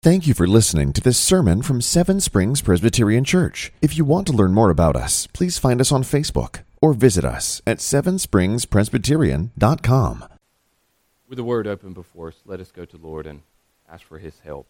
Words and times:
Thank 0.00 0.28
you 0.28 0.34
for 0.34 0.46
listening 0.46 0.92
to 0.92 1.00
this 1.00 1.18
sermon 1.18 1.60
from 1.60 1.80
Seven 1.80 2.20
Springs 2.20 2.62
Presbyterian 2.62 3.24
Church. 3.24 3.72
If 3.82 3.98
you 3.98 4.04
want 4.04 4.28
to 4.28 4.32
learn 4.32 4.54
more 4.54 4.70
about 4.70 4.94
us, 4.94 5.26
please 5.32 5.58
find 5.58 5.80
us 5.80 5.90
on 5.90 6.04
Facebook 6.04 6.60
or 6.80 6.92
visit 6.92 7.24
us 7.24 7.60
at 7.66 7.78
sevenspringspresbyterian.com. 7.78 10.24
With 11.28 11.36
the 11.36 11.42
word 11.42 11.66
open 11.66 11.94
before 11.94 12.28
us, 12.28 12.36
let 12.46 12.60
us 12.60 12.70
go 12.70 12.84
to 12.84 12.96
Lord 12.96 13.26
and 13.26 13.40
ask 13.90 14.04
for 14.04 14.18
his 14.18 14.38
help. 14.44 14.68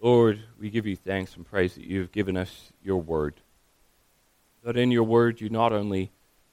Lord, 0.00 0.38
we 0.60 0.70
give 0.70 0.86
you 0.86 0.94
thanks 0.94 1.34
and 1.34 1.44
praise 1.44 1.74
that 1.74 1.86
you 1.86 2.02
have 2.02 2.12
given 2.12 2.36
us 2.36 2.70
your 2.84 2.98
word. 2.98 3.34
That 4.62 4.76
in 4.76 4.92
your 4.92 5.02
word 5.02 5.40
you 5.40 5.48
not 5.48 5.72
only 5.72 6.12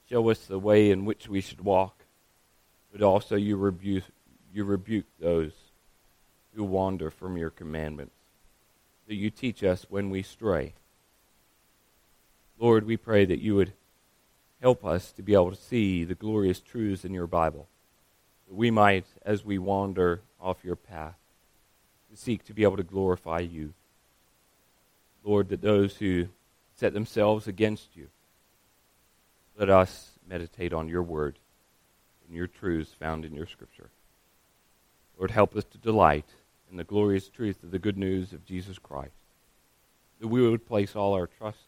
show 0.09 0.31
us 0.31 0.47
the 0.47 0.57
way 0.57 0.89
in 0.89 1.05
which 1.05 1.29
we 1.29 1.41
should 1.41 1.61
walk, 1.61 1.91
but 2.91 3.03
also 3.03 3.35
you 3.35 3.55
rebuke, 3.57 4.05
you 4.55 4.63
rebuke 4.63 5.05
those 5.19 5.51
who 6.55 6.63
wander 6.63 7.11
from 7.11 7.35
your 7.35 7.49
commandments. 7.49 8.15
That 9.07 9.15
you 9.15 9.29
teach 9.29 9.63
us 9.63 9.85
when 9.89 10.09
we 10.09 10.23
stray. 10.23 10.73
Lord, 12.57 12.85
we 12.85 12.95
pray 12.95 13.25
that 13.25 13.41
you 13.41 13.55
would 13.55 13.73
help 14.61 14.85
us 14.85 15.11
to 15.11 15.21
be 15.21 15.33
able 15.33 15.51
to 15.51 15.57
see 15.57 16.05
the 16.05 16.15
glorious 16.15 16.61
truths 16.61 17.03
in 17.03 17.13
your 17.13 17.27
Bible. 17.27 17.67
That 18.47 18.55
we 18.55 18.71
might, 18.71 19.05
as 19.25 19.43
we 19.43 19.57
wander 19.57 20.21
off 20.39 20.63
your 20.63 20.77
path, 20.77 21.17
to 22.09 22.17
seek 22.17 22.45
to 22.45 22.53
be 22.53 22.63
able 22.63 22.77
to 22.77 22.83
glorify 22.83 23.39
you. 23.39 23.73
Lord, 25.25 25.49
that 25.49 25.61
those 25.61 25.97
who 25.97 26.29
set 26.77 26.93
themselves 26.93 27.45
against 27.45 27.89
you, 27.93 28.07
let 29.59 29.69
us 29.69 30.11
meditate 30.29 30.71
on 30.71 30.87
your 30.87 31.03
word 31.03 31.35
and 32.25 32.37
your 32.37 32.47
truths 32.47 32.91
found 32.97 33.25
in 33.25 33.33
your 33.33 33.47
scripture. 33.47 33.89
Lord, 35.17 35.31
help 35.31 35.55
us 35.55 35.63
to 35.65 35.77
delight 35.77 36.25
in 36.69 36.77
the 36.77 36.83
glorious 36.83 37.29
truth 37.29 37.63
of 37.63 37.71
the 37.71 37.79
good 37.79 37.97
news 37.97 38.33
of 38.33 38.45
Jesus 38.45 38.77
Christ, 38.77 39.13
that 40.19 40.27
we 40.27 40.47
would 40.47 40.67
place 40.67 40.95
all 40.95 41.13
our 41.13 41.27
trust 41.27 41.67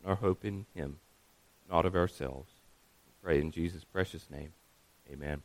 and 0.00 0.10
our 0.10 0.16
hope 0.16 0.44
in 0.44 0.66
him, 0.74 0.98
not 1.70 1.84
of 1.84 1.94
ourselves. 1.94 2.50
We 3.06 3.12
pray 3.22 3.40
in 3.40 3.50
Jesus' 3.50 3.84
precious 3.84 4.30
name. 4.30 4.52
Amen. 5.12 5.42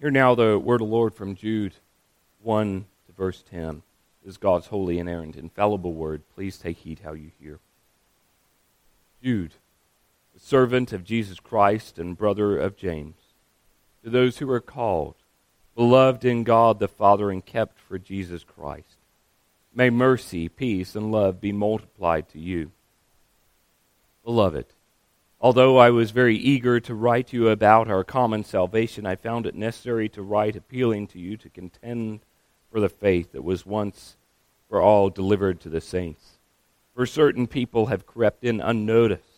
Hear 0.00 0.10
now 0.10 0.34
the 0.34 0.58
word 0.58 0.80
of 0.80 0.88
the 0.88 0.94
Lord 0.94 1.14
from 1.14 1.34
Jude 1.34 1.74
1 2.42 2.84
to 3.06 3.12
verse 3.12 3.42
10. 3.50 3.82
This 4.22 4.32
is 4.32 4.36
God's 4.38 4.66
holy, 4.66 4.98
inerrant, 4.98 5.36
infallible 5.36 5.92
word. 5.92 6.22
Please 6.34 6.56
take 6.56 6.78
heed 6.78 7.00
how 7.04 7.12
you 7.12 7.30
hear. 7.40 7.58
Jude, 9.22 9.52
servant 10.38 10.92
of 10.92 11.04
Jesus 11.04 11.40
Christ 11.40 11.98
and 11.98 12.16
brother 12.16 12.58
of 12.58 12.76
James, 12.76 13.16
to 14.02 14.10
those 14.10 14.38
who 14.38 14.50
are 14.50 14.60
called, 14.60 15.14
beloved 15.74 16.24
in 16.24 16.44
God 16.44 16.78
the 16.78 16.88
Father, 16.88 17.30
and 17.30 17.44
kept 17.44 17.78
for 17.78 17.98
Jesus 17.98 18.44
Christ. 18.44 18.96
May 19.74 19.90
mercy, 19.90 20.48
peace, 20.48 20.94
and 20.94 21.10
love 21.10 21.40
be 21.40 21.52
multiplied 21.52 22.28
to 22.30 22.38
you. 22.38 22.70
Beloved, 24.24 24.66
although 25.40 25.76
I 25.78 25.90
was 25.90 26.10
very 26.12 26.36
eager 26.36 26.78
to 26.80 26.94
write 26.94 27.32
you 27.32 27.48
about 27.48 27.90
our 27.90 28.04
common 28.04 28.44
salvation, 28.44 29.04
I 29.04 29.16
found 29.16 29.46
it 29.46 29.54
necessary 29.54 30.08
to 30.10 30.22
write 30.22 30.56
appealing 30.56 31.08
to 31.08 31.18
you 31.18 31.36
to 31.38 31.48
contend 31.48 32.20
for 32.70 32.80
the 32.80 32.88
faith 32.88 33.32
that 33.32 33.42
was 33.44 33.66
once 33.66 34.16
for 34.68 34.80
all 34.80 35.10
delivered 35.10 35.60
to 35.60 35.68
the 35.68 35.80
saints. 35.80 36.38
For 36.94 37.06
certain 37.06 37.46
people 37.46 37.86
have 37.86 38.06
crept 38.06 38.44
in 38.44 38.60
unnoticed, 38.60 39.33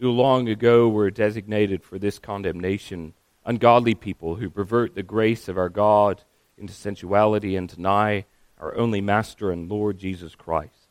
who 0.00 0.10
long 0.10 0.48
ago 0.48 0.88
were 0.88 1.10
designated 1.10 1.84
for 1.84 1.98
this 1.98 2.18
condemnation, 2.18 3.12
ungodly 3.44 3.94
people 3.94 4.36
who 4.36 4.48
pervert 4.48 4.94
the 4.94 5.02
grace 5.02 5.46
of 5.46 5.58
our 5.58 5.68
God 5.68 6.22
into 6.56 6.72
sensuality 6.72 7.54
and 7.54 7.68
deny 7.68 8.24
our 8.58 8.74
only 8.76 9.02
Master 9.02 9.50
and 9.50 9.70
Lord 9.70 9.98
Jesus 9.98 10.34
Christ. 10.34 10.88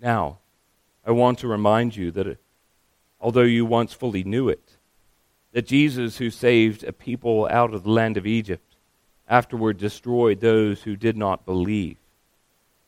Now, 0.00 0.38
I 1.06 1.10
want 1.12 1.38
to 1.38 1.48
remind 1.48 1.96
you 1.96 2.10
that 2.10 2.38
although 3.18 3.42
you 3.42 3.64
once 3.64 3.94
fully 3.94 4.24
knew 4.24 4.48
it, 4.48 4.76
that 5.52 5.66
Jesus, 5.66 6.18
who 6.18 6.28
saved 6.28 6.84
a 6.84 6.92
people 6.92 7.48
out 7.50 7.72
of 7.72 7.82
the 7.82 7.90
land 7.90 8.18
of 8.18 8.26
Egypt, 8.26 8.76
afterward 9.26 9.78
destroyed 9.78 10.40
those 10.40 10.82
who 10.82 10.96
did 10.96 11.16
not 11.16 11.46
believe, 11.46 11.96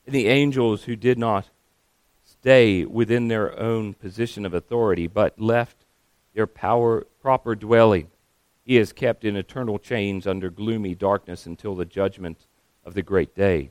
and 0.07 0.15
the 0.15 0.29
angels 0.29 0.85
who 0.85 0.97
did 0.97 1.19
not 1.19 1.49
stay 2.45 2.85
within 2.85 3.29
their 3.29 3.59
own 3.59 3.95
position 3.95 4.45
of 4.45 4.53
authority, 4.53 5.07
but 5.07 5.41
left 5.41 5.87
their 6.35 6.47
power 6.47 7.07
proper 7.23 7.55
dwelling. 7.55 8.07
He 8.67 8.77
is 8.77 8.93
kept 8.93 9.25
in 9.25 9.35
eternal 9.35 9.79
chains 9.79 10.27
under 10.27 10.51
gloomy 10.51 10.95
darkness 10.95 11.47
until 11.47 11.75
the 11.75 11.87
judgment 11.87 12.47
of 12.85 12.93
the 12.93 13.01
great 13.01 13.35
day. 13.35 13.71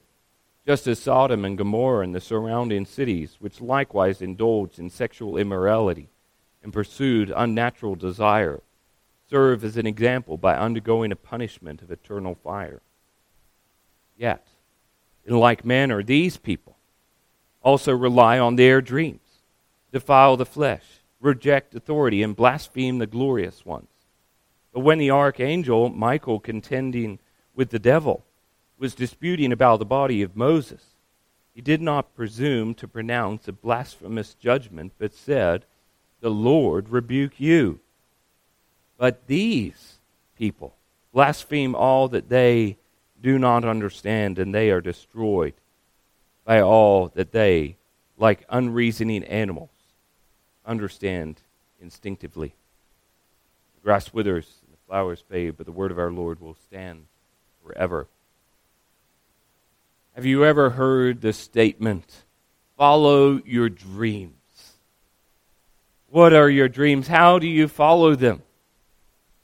Just 0.66 0.88
as 0.88 0.98
Sodom 0.98 1.46
and 1.46 1.56
Gomorrah 1.56 2.04
and 2.04 2.16
the 2.16 2.20
surrounding 2.20 2.84
cities, 2.88 3.38
which 3.40 3.62
likewise 3.62 4.24
indulged 4.24 4.80
in 4.80 4.90
sexual 4.90 5.38
immorality 5.38 6.10
and 6.64 6.74
pursued 6.74 7.32
unnatural 7.36 7.94
desire, 7.94 8.64
serve 9.30 9.64
as 9.64 9.78
an 9.78 9.86
example 9.86 10.36
by 10.36 10.58
undergoing 10.58 11.12
a 11.12 11.16
punishment 11.16 11.84
of 11.84 11.92
eternal 11.92 12.34
fire. 12.34 12.82
Yet, 14.18 14.48
in 15.28 15.38
like 15.38 15.64
manner, 15.64 16.02
these 16.02 16.38
people 16.38 16.73
also 17.64 17.94
rely 17.94 18.38
on 18.38 18.56
their 18.56 18.82
dreams, 18.82 19.20
defile 19.92 20.38
the 20.38 20.46
flesh, 20.46 20.84
reject 21.20 21.74
authority, 21.74 22.22
and 22.22 22.36
blaspheme 22.36 23.00
the 23.00 23.08
glorious 23.08 23.66
ones. 23.66 23.88
But 24.74 24.82
when 24.82 24.98
the 24.98 25.12
archangel 25.12 25.90
Michael, 25.90 26.40
contending 26.40 27.20
with 27.56 27.70
the 27.70 27.80
devil, 27.80 28.24
was 28.78 28.96
disputing 28.96 29.52
about 29.52 29.80
the 29.80 29.86
body 29.86 30.22
of 30.22 30.36
Moses, 30.36 30.84
he 31.56 31.62
did 31.62 31.82
not 31.82 32.16
presume 32.16 32.74
to 32.76 32.88
pronounce 32.88 33.48
a 33.48 33.54
blasphemous 33.54 34.34
judgment, 34.34 34.94
but 34.98 35.14
said, 35.14 35.66
The 36.20 36.32
Lord 36.32 36.90
rebuke 36.90 37.40
you. 37.40 37.80
But 38.98 39.28
these 39.28 40.00
people 40.38 40.76
blaspheme 41.14 41.76
all 41.76 42.08
that 42.10 42.30
they 42.30 42.78
do 43.22 43.38
not 43.38 43.64
understand, 43.64 44.40
and 44.40 44.54
they 44.54 44.72
are 44.72 44.82
destroyed 44.82 45.54
by 46.46 46.62
all 46.62 47.10
that 47.16 47.32
they, 47.32 47.78
like 48.18 48.46
unreasoning 48.50 49.24
animals, 49.24 49.70
understand 50.66 51.40
instinctively. 51.82 52.54
The 53.76 53.82
grass 53.82 54.14
withers 54.14 54.60
and 54.66 54.74
the 54.74 54.82
flowers 54.88 55.24
fade, 55.30 55.58
but 55.58 55.66
the 55.66 55.72
word 55.72 55.92
of 55.92 56.00
our 56.00 56.12
Lord 56.12 56.40
will 56.40 56.56
stand 56.68 57.06
forever. 57.66 58.08
Have 60.16 60.26
you 60.26 60.46
ever 60.46 60.72
heard 60.72 61.22
the 61.22 61.34
statement, 61.34 62.24
follow 62.78 63.42
your 63.46 63.70
dreams? 63.70 64.34
What 66.10 66.34
are 66.34 66.50
your 66.50 66.70
dreams? 66.70 67.08
How 67.08 67.40
do 67.40 67.48
you 67.48 67.68
follow 67.68 68.14
them? 68.14 68.44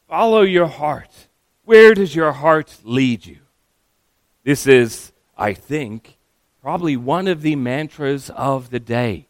Follow 0.08 0.42
your 0.42 0.68
heart. 0.68 1.10
Where 1.66 1.96
does 1.96 2.14
your 2.14 2.31
heart 2.31 2.78
lead 2.84 3.26
you? 3.26 3.40
This 4.44 4.68
is, 4.68 5.12
I 5.36 5.54
think, 5.54 6.19
probably 6.62 6.97
one 6.97 7.28
of 7.28 7.42
the 7.42 7.56
mantras 7.56 8.30
of 8.31 8.70
the 8.70 8.80
day. 8.80 9.28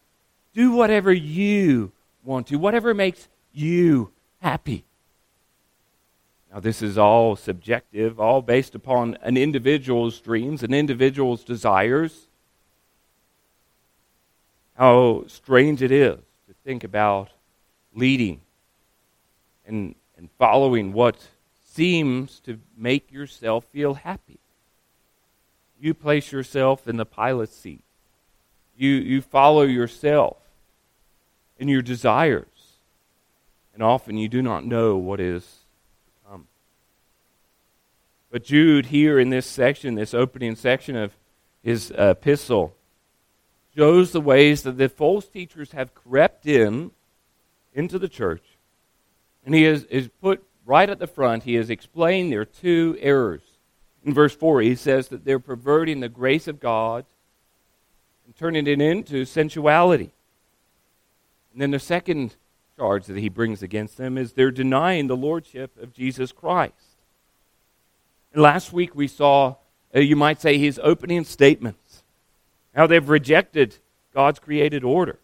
Do 0.54 0.72
whatever 0.72 1.12
you 1.12 1.92
want 2.24 2.48
to, 2.48 2.56
whatever 2.56 2.92
makes 2.92 3.28
you 3.52 4.10
happy. 4.40 4.84
Now, 6.52 6.58
this 6.58 6.82
is 6.82 6.98
all 6.98 7.36
subjective, 7.36 8.18
all 8.18 8.42
based 8.42 8.74
upon 8.74 9.16
an 9.22 9.36
individual's 9.36 10.18
dreams, 10.18 10.64
an 10.64 10.74
individual's 10.74 11.44
desires. 11.44 12.26
How 14.76 15.24
strange 15.28 15.82
it 15.82 15.92
is 15.92 16.16
to 16.48 16.54
think 16.64 16.82
about 16.82 17.30
leading 17.94 18.40
and, 19.64 19.94
and 20.16 20.28
following 20.38 20.92
what 20.92 21.16
seems 21.64 22.40
to 22.40 22.58
make 22.76 23.12
yourself 23.12 23.64
feel 23.72 23.94
happy. 23.94 24.39
You 25.80 25.94
place 25.94 26.30
yourself 26.30 26.86
in 26.86 26.96
the 26.96 27.06
pilot's 27.06 27.56
seat. 27.56 27.82
You, 28.76 28.90
you 28.90 29.22
follow 29.22 29.62
yourself 29.62 30.36
and 31.58 31.70
your 31.70 31.82
desires. 31.82 32.46
And 33.72 33.82
often 33.82 34.18
you 34.18 34.28
do 34.28 34.42
not 34.42 34.64
know 34.64 34.96
what 34.96 35.20
is 35.20 35.42
to 35.42 36.30
come. 36.30 36.46
But 38.30 38.44
Jude, 38.44 38.86
here 38.86 39.18
in 39.18 39.30
this 39.30 39.46
section, 39.46 39.94
this 39.94 40.12
opening 40.12 40.54
section 40.54 40.96
of 40.96 41.16
his 41.62 41.90
epistle, 41.96 42.74
shows 43.74 44.12
the 44.12 44.20
ways 44.20 44.62
that 44.62 44.76
the 44.76 44.88
false 44.88 45.26
teachers 45.26 45.72
have 45.72 45.94
crept 45.94 46.46
in 46.46 46.90
into 47.72 47.98
the 47.98 48.08
church. 48.08 48.42
And 49.46 49.54
he 49.54 49.64
is, 49.64 49.84
is 49.84 50.08
put 50.20 50.44
right 50.66 50.90
at 50.90 50.98
the 50.98 51.06
front, 51.06 51.44
he 51.44 51.54
has 51.54 51.70
explained 51.70 52.32
their 52.32 52.44
two 52.44 52.98
errors. 53.00 53.42
In 54.04 54.14
verse 54.14 54.34
4, 54.34 54.62
he 54.62 54.74
says 54.74 55.08
that 55.08 55.24
they're 55.24 55.38
perverting 55.38 56.00
the 56.00 56.08
grace 56.08 56.48
of 56.48 56.60
God 56.60 57.04
and 58.24 58.36
turning 58.36 58.66
it 58.66 58.80
into 58.80 59.24
sensuality. 59.24 60.10
And 61.52 61.60
then 61.60 61.70
the 61.70 61.78
second 61.78 62.36
charge 62.76 63.06
that 63.06 63.18
he 63.18 63.28
brings 63.28 63.62
against 63.62 63.96
them 63.98 64.16
is 64.16 64.32
they're 64.32 64.50
denying 64.50 65.06
the 65.06 65.16
lordship 65.16 65.76
of 65.82 65.92
Jesus 65.92 66.32
Christ. 66.32 66.74
And 68.32 68.42
last 68.42 68.72
week 68.72 68.94
we 68.94 69.08
saw, 69.08 69.56
uh, 69.94 70.00
you 70.00 70.16
might 70.16 70.40
say, 70.40 70.56
his 70.56 70.80
opening 70.82 71.24
statements, 71.24 72.02
how 72.74 72.86
they've 72.86 73.08
rejected 73.08 73.76
God's 74.14 74.38
created 74.38 74.84
order. 74.84 75.18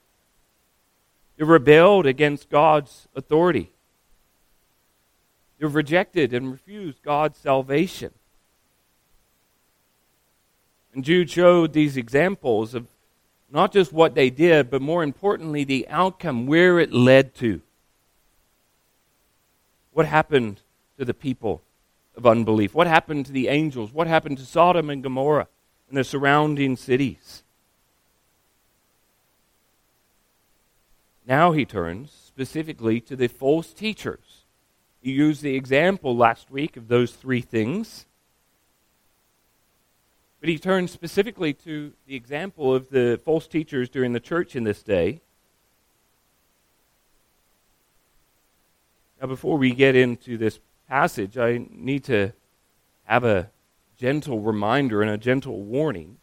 They've 1.36 1.48
rebelled 1.48 2.06
against 2.06 2.50
God's 2.50 3.08
authority. 3.14 3.70
They've 5.58 5.74
rejected 5.74 6.34
and 6.34 6.50
refused 6.50 7.02
God's 7.02 7.38
salvation. 7.38 8.12
And 10.96 11.04
Jude 11.04 11.28
showed 11.28 11.74
these 11.74 11.98
examples 11.98 12.74
of 12.74 12.86
not 13.50 13.70
just 13.70 13.92
what 13.92 14.14
they 14.14 14.30
did, 14.30 14.70
but 14.70 14.80
more 14.80 15.02
importantly, 15.02 15.62
the 15.62 15.86
outcome, 15.90 16.46
where 16.46 16.78
it 16.78 16.90
led 16.90 17.34
to. 17.34 17.60
What 19.92 20.06
happened 20.06 20.62
to 20.98 21.04
the 21.04 21.12
people 21.12 21.60
of 22.16 22.26
unbelief? 22.26 22.74
What 22.74 22.86
happened 22.86 23.26
to 23.26 23.32
the 23.32 23.48
angels? 23.48 23.92
What 23.92 24.06
happened 24.06 24.38
to 24.38 24.46
Sodom 24.46 24.88
and 24.88 25.02
Gomorrah 25.02 25.48
and 25.90 25.98
the 25.98 26.02
surrounding 26.02 26.76
cities? 26.76 27.42
Now 31.26 31.52
he 31.52 31.66
turns 31.66 32.10
specifically 32.10 33.02
to 33.02 33.16
the 33.16 33.28
false 33.28 33.74
teachers. 33.74 34.44
He 35.02 35.12
used 35.12 35.42
the 35.42 35.56
example 35.56 36.16
last 36.16 36.50
week 36.50 36.78
of 36.78 36.88
those 36.88 37.12
three 37.12 37.42
things. 37.42 38.06
But 40.46 40.52
he 40.52 40.58
turns 40.60 40.92
specifically 40.92 41.54
to 41.54 41.92
the 42.06 42.14
example 42.14 42.72
of 42.72 42.88
the 42.88 43.20
false 43.24 43.48
teachers 43.48 43.88
during 43.88 44.12
the 44.12 44.20
church 44.20 44.54
in 44.54 44.62
this 44.62 44.80
day. 44.80 45.20
Now, 49.20 49.26
before 49.26 49.58
we 49.58 49.72
get 49.72 49.96
into 49.96 50.38
this 50.38 50.60
passage, 50.88 51.36
I 51.36 51.66
need 51.72 52.04
to 52.04 52.32
have 53.06 53.24
a 53.24 53.50
gentle 53.98 54.38
reminder 54.38 55.02
and 55.02 55.10
a 55.10 55.18
gentle 55.18 55.62
warning. 55.62 56.18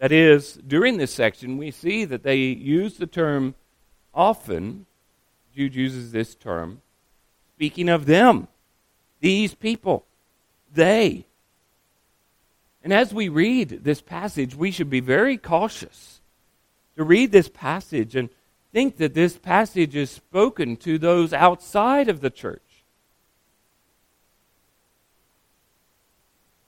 That 0.00 0.12
is, 0.12 0.56
during 0.56 0.98
this 0.98 1.10
section, 1.10 1.56
we 1.56 1.70
see 1.70 2.04
that 2.04 2.24
they 2.24 2.36
use 2.36 2.98
the 2.98 3.06
term 3.06 3.54
often, 4.12 4.84
Jude 5.54 5.74
uses 5.74 6.12
this 6.12 6.34
term, 6.34 6.82
speaking 7.56 7.88
of 7.88 8.04
them, 8.04 8.48
these 9.20 9.54
people, 9.54 10.04
they. 10.70 11.24
And 12.88 12.94
as 12.94 13.12
we 13.12 13.28
read 13.28 13.84
this 13.84 14.00
passage, 14.00 14.54
we 14.54 14.70
should 14.70 14.88
be 14.88 15.00
very 15.00 15.36
cautious 15.36 16.22
to 16.96 17.04
read 17.04 17.32
this 17.32 17.50
passage 17.50 18.16
and 18.16 18.30
think 18.72 18.96
that 18.96 19.12
this 19.12 19.36
passage 19.36 19.94
is 19.94 20.10
spoken 20.10 20.74
to 20.78 20.96
those 20.96 21.34
outside 21.34 22.08
of 22.08 22.22
the 22.22 22.30
church. 22.30 22.62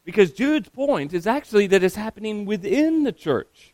Because 0.04 0.30
Jude's 0.30 0.68
point 0.68 1.14
is 1.14 1.26
actually 1.26 1.66
that 1.68 1.82
it's 1.82 1.94
happening 1.94 2.44
within 2.44 3.04
the 3.04 3.12
church. 3.12 3.72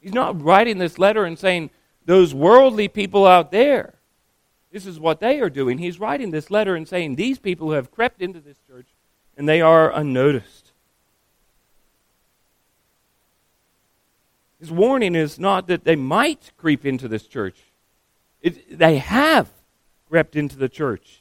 He's 0.00 0.14
not 0.14 0.40
writing 0.40 0.78
this 0.78 0.96
letter 0.96 1.24
and 1.24 1.36
saying, 1.36 1.70
those 2.04 2.32
worldly 2.32 2.86
people 2.86 3.26
out 3.26 3.50
there, 3.50 3.94
this 4.70 4.86
is 4.86 5.00
what 5.00 5.18
they 5.18 5.40
are 5.40 5.50
doing. 5.50 5.78
He's 5.78 5.98
writing 5.98 6.30
this 6.30 6.52
letter 6.52 6.76
and 6.76 6.86
saying, 6.86 7.16
these 7.16 7.40
people 7.40 7.66
who 7.66 7.72
have 7.72 7.90
crept 7.90 8.22
into 8.22 8.38
this 8.38 8.58
church 8.68 8.86
and 9.36 9.48
they 9.48 9.60
are 9.60 9.92
unnoticed. 9.92 10.72
His 14.58 14.70
warning 14.70 15.14
is 15.14 15.38
not 15.38 15.66
that 15.66 15.84
they 15.84 15.96
might 15.96 16.52
creep 16.56 16.86
into 16.86 17.08
this 17.08 17.26
church, 17.26 17.58
it, 18.42 18.78
they 18.78 18.98
have 18.98 19.48
crept 20.08 20.36
into 20.36 20.56
the 20.56 20.68
church. 20.68 21.20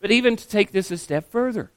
But 0.00 0.10
even 0.10 0.36
to 0.36 0.48
take 0.48 0.72
this 0.72 0.90
a 0.90 0.98
step 0.98 1.30
further, 1.30 1.70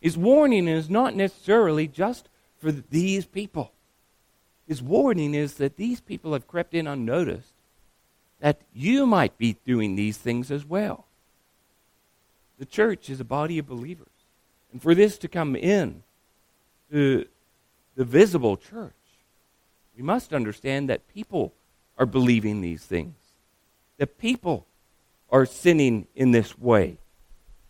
his 0.00 0.18
warning 0.18 0.68
is 0.68 0.90
not 0.90 1.14
necessarily 1.14 1.86
just 1.86 2.28
for 2.58 2.70
these 2.70 3.24
people. 3.24 3.72
His 4.68 4.82
warning 4.82 5.34
is 5.34 5.54
that 5.54 5.76
these 5.76 6.00
people 6.00 6.32
have 6.34 6.46
crept 6.46 6.74
in 6.74 6.86
unnoticed, 6.86 7.52
that 8.40 8.60
you 8.74 9.06
might 9.06 9.38
be 9.38 9.56
doing 9.64 9.94
these 9.94 10.18
things 10.18 10.50
as 10.50 10.64
well. 10.64 11.06
The 12.62 12.66
church 12.66 13.10
is 13.10 13.18
a 13.18 13.24
body 13.24 13.58
of 13.58 13.66
believers. 13.66 14.06
And 14.70 14.80
for 14.80 14.94
this 14.94 15.18
to 15.18 15.26
come 15.26 15.56
in 15.56 16.04
to 16.92 17.26
the 17.96 18.04
visible 18.04 18.56
church, 18.56 18.92
we 19.96 20.04
must 20.04 20.32
understand 20.32 20.88
that 20.88 21.08
people 21.08 21.54
are 21.98 22.06
believing 22.06 22.60
these 22.60 22.84
things, 22.84 23.16
that 23.96 24.16
people 24.16 24.64
are 25.28 25.44
sinning 25.44 26.06
in 26.14 26.30
this 26.30 26.56
way. 26.56 26.98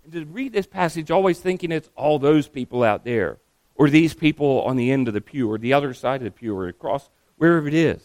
And 0.05 0.13
to 0.13 0.27
read 0.27 0.53
this 0.53 0.67
passage 0.67 1.11
always 1.11 1.41
thinking 1.41 1.73
it's 1.73 1.89
all 1.97 2.19
those 2.19 2.47
people 2.47 2.83
out 2.83 3.03
there, 3.03 3.39
or 3.77 3.89
these 3.89 4.13
people 4.13 4.61
on 4.61 4.77
the 4.77 4.93
end 4.93 5.09
of 5.09 5.15
the 5.15 5.23
pew, 5.23 5.51
or 5.51 5.57
the 5.57 5.73
other 5.73 5.95
side 5.95 6.21
of 6.21 6.25
the 6.25 6.31
pew, 6.31 6.55
or 6.55 6.69
across 6.69 7.09
wherever 7.39 7.67
it 7.67 7.73
is. 7.73 8.03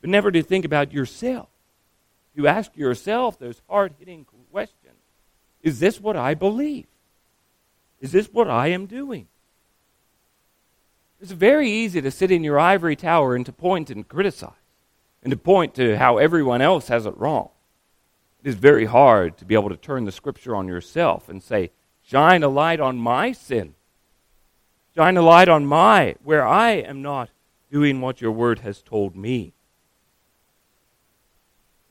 But 0.00 0.10
never 0.10 0.32
to 0.32 0.42
think 0.42 0.64
about 0.64 0.92
yourself. 0.92 1.46
You 2.34 2.48
ask 2.48 2.76
yourself 2.76 3.38
those 3.38 3.62
hard 3.68 3.94
hitting 4.00 4.24
questions 4.24 4.35
is 5.66 5.80
this 5.80 6.00
what 6.00 6.16
I 6.16 6.34
believe? 6.34 6.86
Is 8.00 8.12
this 8.12 8.28
what 8.32 8.48
I 8.48 8.68
am 8.68 8.86
doing? 8.86 9.26
It's 11.20 11.32
very 11.32 11.68
easy 11.68 12.00
to 12.00 12.10
sit 12.12 12.30
in 12.30 12.44
your 12.44 12.56
ivory 12.56 12.94
tower 12.94 13.34
and 13.34 13.44
to 13.46 13.52
point 13.52 13.90
and 13.90 14.06
criticize 14.06 14.52
and 15.24 15.32
to 15.32 15.36
point 15.36 15.74
to 15.74 15.98
how 15.98 16.18
everyone 16.18 16.62
else 16.62 16.86
has 16.86 17.04
it 17.04 17.18
wrong. 17.18 17.48
It 18.44 18.50
is 18.50 18.54
very 18.54 18.84
hard 18.84 19.36
to 19.38 19.44
be 19.44 19.56
able 19.56 19.70
to 19.70 19.76
turn 19.76 20.04
the 20.04 20.12
scripture 20.12 20.54
on 20.54 20.68
yourself 20.68 21.28
and 21.28 21.42
say, 21.42 21.72
shine 22.00 22.44
a 22.44 22.48
light 22.48 22.78
on 22.78 22.98
my 22.98 23.32
sin. 23.32 23.74
Shine 24.94 25.16
a 25.16 25.22
light 25.22 25.48
on 25.48 25.66
my, 25.66 26.14
where 26.22 26.46
I 26.46 26.74
am 26.74 27.02
not 27.02 27.30
doing 27.72 28.00
what 28.00 28.20
your 28.20 28.30
word 28.30 28.60
has 28.60 28.82
told 28.82 29.16
me. 29.16 29.52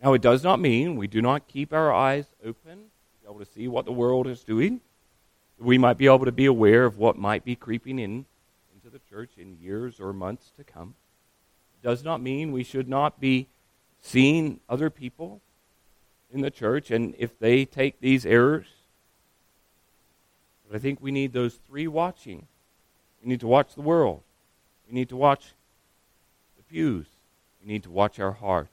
Now, 0.01 0.13
it 0.13 0.21
does 0.21 0.45
not 0.45 0.61
mean 0.61 0.95
we 0.95 1.07
do 1.07 1.21
not 1.21 1.49
keep 1.49 1.73
our 1.73 1.91
eyes 1.91 2.27
open 2.41 2.85
able 3.25 3.39
to 3.39 3.45
see 3.45 3.67
what 3.67 3.85
the 3.85 3.91
world 3.91 4.27
is 4.27 4.43
doing. 4.43 4.81
We 5.57 5.77
might 5.77 5.97
be 5.97 6.05
able 6.05 6.25
to 6.25 6.31
be 6.31 6.45
aware 6.45 6.85
of 6.85 6.97
what 6.97 7.17
might 7.17 7.43
be 7.43 7.55
creeping 7.55 7.99
in 7.99 8.25
into 8.73 8.89
the 8.89 8.99
church 9.09 9.31
in 9.37 9.57
years 9.61 9.99
or 9.99 10.13
months 10.13 10.51
to 10.57 10.63
come. 10.63 10.95
It 11.81 11.87
does 11.87 12.03
not 12.03 12.21
mean 12.21 12.51
we 12.51 12.63
should 12.63 12.87
not 12.87 13.19
be 13.19 13.47
seeing 14.01 14.59
other 14.69 14.89
people 14.89 15.41
in 16.31 16.41
the 16.41 16.51
church 16.51 16.91
and 16.91 17.15
if 17.17 17.37
they 17.39 17.65
take 17.65 17.99
these 17.99 18.25
errors. 18.25 18.67
But 20.67 20.75
I 20.75 20.79
think 20.79 20.99
we 21.01 21.11
need 21.11 21.33
those 21.33 21.55
three 21.67 21.87
watching. 21.87 22.47
We 23.23 23.29
need 23.29 23.39
to 23.39 23.47
watch 23.47 23.75
the 23.75 23.81
world. 23.81 24.21
We 24.87 24.93
need 24.93 25.09
to 25.09 25.15
watch 25.15 25.53
the 26.57 26.63
pews. 26.63 27.07
We 27.61 27.71
need 27.71 27.83
to 27.83 27.91
watch 27.91 28.19
our 28.19 28.33
hearts. 28.33 28.69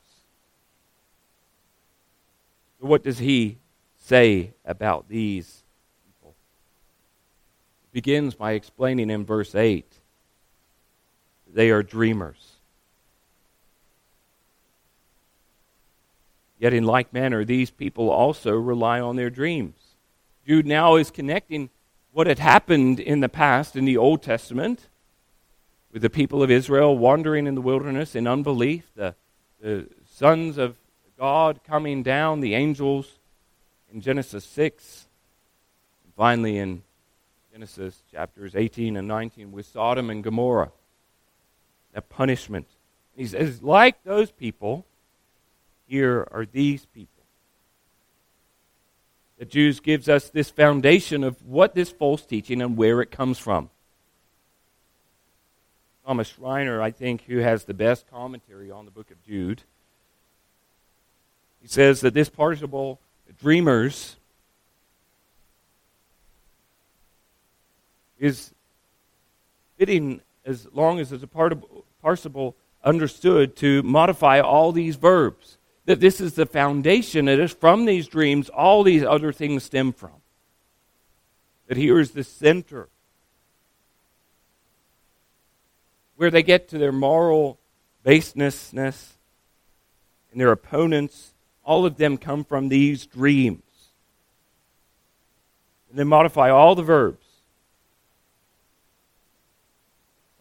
So, 2.81 2.87
what 2.87 3.05
does 3.05 3.19
he 3.19 3.59
say 4.03 4.53
about 4.65 5.09
these 5.09 5.63
people? 6.05 6.35
It 7.85 7.93
begins 7.93 8.35
by 8.35 8.53
explaining 8.53 9.11
in 9.11 9.25
verse 9.25 9.55
8 9.55 9.87
they 11.55 11.71
are 11.71 11.83
dreamers. 11.83 12.53
Yet, 16.59 16.73
in 16.73 16.85
like 16.85 17.13
manner, 17.13 17.45
these 17.45 17.71
people 17.71 18.09
also 18.09 18.53
rely 18.53 19.01
on 19.01 19.17
their 19.17 19.31
dreams. 19.31 19.75
Jude 20.47 20.67
now 20.67 20.97
is 20.97 21.11
connecting 21.11 21.71
what 22.13 22.27
had 22.27 22.39
happened 22.39 23.01
in 23.01 23.21
the 23.21 23.29
past 23.29 23.75
in 23.75 23.85
the 23.85 23.97
Old 23.97 24.23
Testament 24.23 24.89
with 25.93 26.03
the 26.03 26.11
people 26.11 26.43
of 26.43 26.51
Israel 26.51 26.97
wandering 26.97 27.47
in 27.47 27.55
the 27.55 27.61
wilderness 27.61 28.15
in 28.15 28.27
unbelief, 28.27 28.91
the, 28.95 29.15
the 29.61 29.89
sons 30.09 30.57
of 30.57 30.77
God 31.19 31.61
coming 31.65 32.03
down, 32.03 32.41
the 32.41 32.55
angels 32.55 33.19
in 33.93 34.01
Genesis 34.01 34.45
6, 34.45 35.07
and 36.05 36.15
finally 36.15 36.59
in 36.59 36.83
Genesis 37.53 38.03
chapters 38.11 38.57
18 38.57 38.97
and 38.97 39.07
19 39.07 39.53
with 39.53 39.67
Sodom 39.67 40.09
and 40.09 40.25
Gomorrah. 40.25 40.73
That 41.93 42.09
punishment. 42.09 42.67
He 43.15 43.27
says, 43.27 43.63
like 43.63 44.03
those 44.05 44.31
people, 44.31 44.87
here 45.87 46.27
are 46.31 46.47
these 46.51 46.87
people. 46.87 47.09
The 49.39 49.45
Jews 49.45 49.81
gives 49.81 50.09
us 50.09 50.31
this 50.31 50.49
foundation 50.49 51.25
of 51.25 51.45
what 51.45 51.75
this 51.75 51.91
false 51.91 52.25
teaching 52.25 52.63
and 52.63 52.77
where 52.77 53.03
it 53.03 53.11
comes 53.11 53.39
from. 53.39 53.69
Thomas 56.07 56.29
Schreiner, 56.29 56.81
I 56.81 56.91
think, 56.91 57.25
who 57.25 57.39
has 57.39 57.65
the 57.65 57.75
best 57.75 58.09
commentary 58.11 58.71
on 58.71 58.87
the 58.87 58.91
book 58.91 59.11
of 59.11 59.23
Jude, 59.25 59.63
he 61.61 61.69
says 61.69 62.01
that 62.01 62.15
this 62.15 62.29
participle 62.29 62.99
dreamers 63.41 64.17
is 68.19 68.53
fitting 69.79 70.21
as 70.45 70.67
long 70.73 71.01
as 71.01 71.13
it's 71.13 71.25
a 71.25 71.29
part 71.29 71.53
of, 71.53 71.65
participle 72.01 72.57
understood 72.85 73.57
to 73.57 73.83
modify 73.83 74.41
all 74.41 74.73
these 74.73 74.97
verbs. 74.97 75.59
That 75.87 76.01
this 76.01 76.21
is 76.21 76.35
the 76.35 76.47
foundation, 76.47 77.27
it 77.27 77.41
is 77.41 77.53
from 77.53 77.87
these 77.87 78.07
dreams 78.07 78.49
all 78.49 78.85
these 78.85 79.03
other 79.03 79.33
things 79.33 79.65
stem 79.65 79.93
from. 79.93 80.23
That 81.67 81.77
here 81.77 81.99
is 81.99 82.13
the 82.13 82.23
center 82.23 82.89
where 86.17 86.31
they 86.31 86.43
get 86.45 86.69
to 86.69 86.79
their 86.79 86.93
moral 86.93 87.59
basenessness 88.05 89.15
and 90.31 90.41
their 90.41 90.53
opponents, 90.53 91.35
all 91.65 91.87
of 91.87 91.97
them 91.97 92.17
come 92.17 92.45
from 92.45 92.69
these 92.69 93.07
dreams. 93.07 93.63
And 95.91 95.99
they 95.99 96.05
modify 96.05 96.51
all 96.51 96.75
the 96.75 96.83
verbs. 96.83 97.25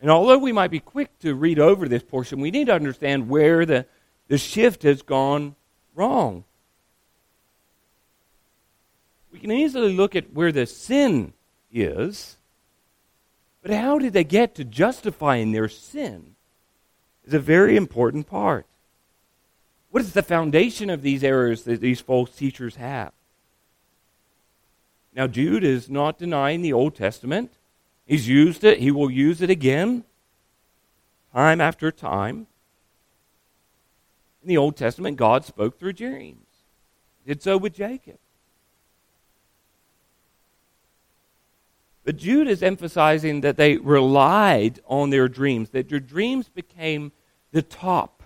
And 0.01 0.09
although 0.09 0.39
we 0.39 0.51
might 0.51 0.71
be 0.71 0.79
quick 0.79 1.17
to 1.19 1.35
read 1.35 1.59
over 1.59 1.87
this 1.87 2.01
portion, 2.01 2.39
we 2.39 2.49
need 2.49 2.67
to 2.67 2.73
understand 2.73 3.29
where 3.29 3.65
the, 3.65 3.85
the 4.29 4.37
shift 4.37 4.83
has 4.83 5.03
gone 5.03 5.55
wrong. 5.93 6.43
We 9.31 9.39
can 9.39 9.51
easily 9.51 9.95
look 9.95 10.15
at 10.15 10.33
where 10.33 10.51
the 10.51 10.65
sin 10.65 11.33
is, 11.71 12.37
but 13.61 13.71
how 13.71 13.99
did 13.99 14.13
they 14.13 14.23
get 14.23 14.55
to 14.55 14.65
justifying 14.65 15.51
their 15.51 15.69
sin 15.69 16.35
is 17.25 17.33
a 17.33 17.39
very 17.39 17.75
important 17.75 18.27
part. 18.27 18.65
What 19.91 20.01
is 20.01 20.13
the 20.13 20.23
foundation 20.23 20.89
of 20.89 21.01
these 21.01 21.23
errors 21.23 21.63
that 21.63 21.81
these 21.81 22.01
false 22.01 22.31
teachers 22.31 22.77
have? 22.77 23.11
Now, 25.13 25.27
Jude 25.27 25.65
is 25.65 25.89
not 25.89 26.17
denying 26.17 26.61
the 26.61 26.71
Old 26.71 26.95
Testament. 26.95 27.51
He's 28.05 28.27
used 28.27 28.63
it, 28.63 28.79
he 28.79 28.89
will 28.89 29.11
use 29.11 29.41
it 29.41 29.49
again, 29.49 30.05
time 31.33 31.59
after 31.59 31.91
time. 31.91 32.47
In 34.41 34.47
the 34.47 34.57
Old 34.57 34.77
Testament, 34.77 35.17
God 35.17 35.45
spoke 35.45 35.77
through 35.77 35.93
dreams. 35.93 36.47
Did 37.27 37.43
so 37.43 37.57
with 37.57 37.75
Jacob. 37.75 38.17
But 42.03 42.17
Jude 42.17 42.47
is 42.47 42.63
emphasizing 42.63 43.41
that 43.41 43.57
they 43.57 43.77
relied 43.77 44.79
on 44.87 45.09
their 45.11 45.27
dreams, 45.27 45.69
that 45.69 45.89
their 45.89 45.99
dreams 45.99 46.49
became 46.49 47.11
the 47.51 47.61
top, 47.61 48.20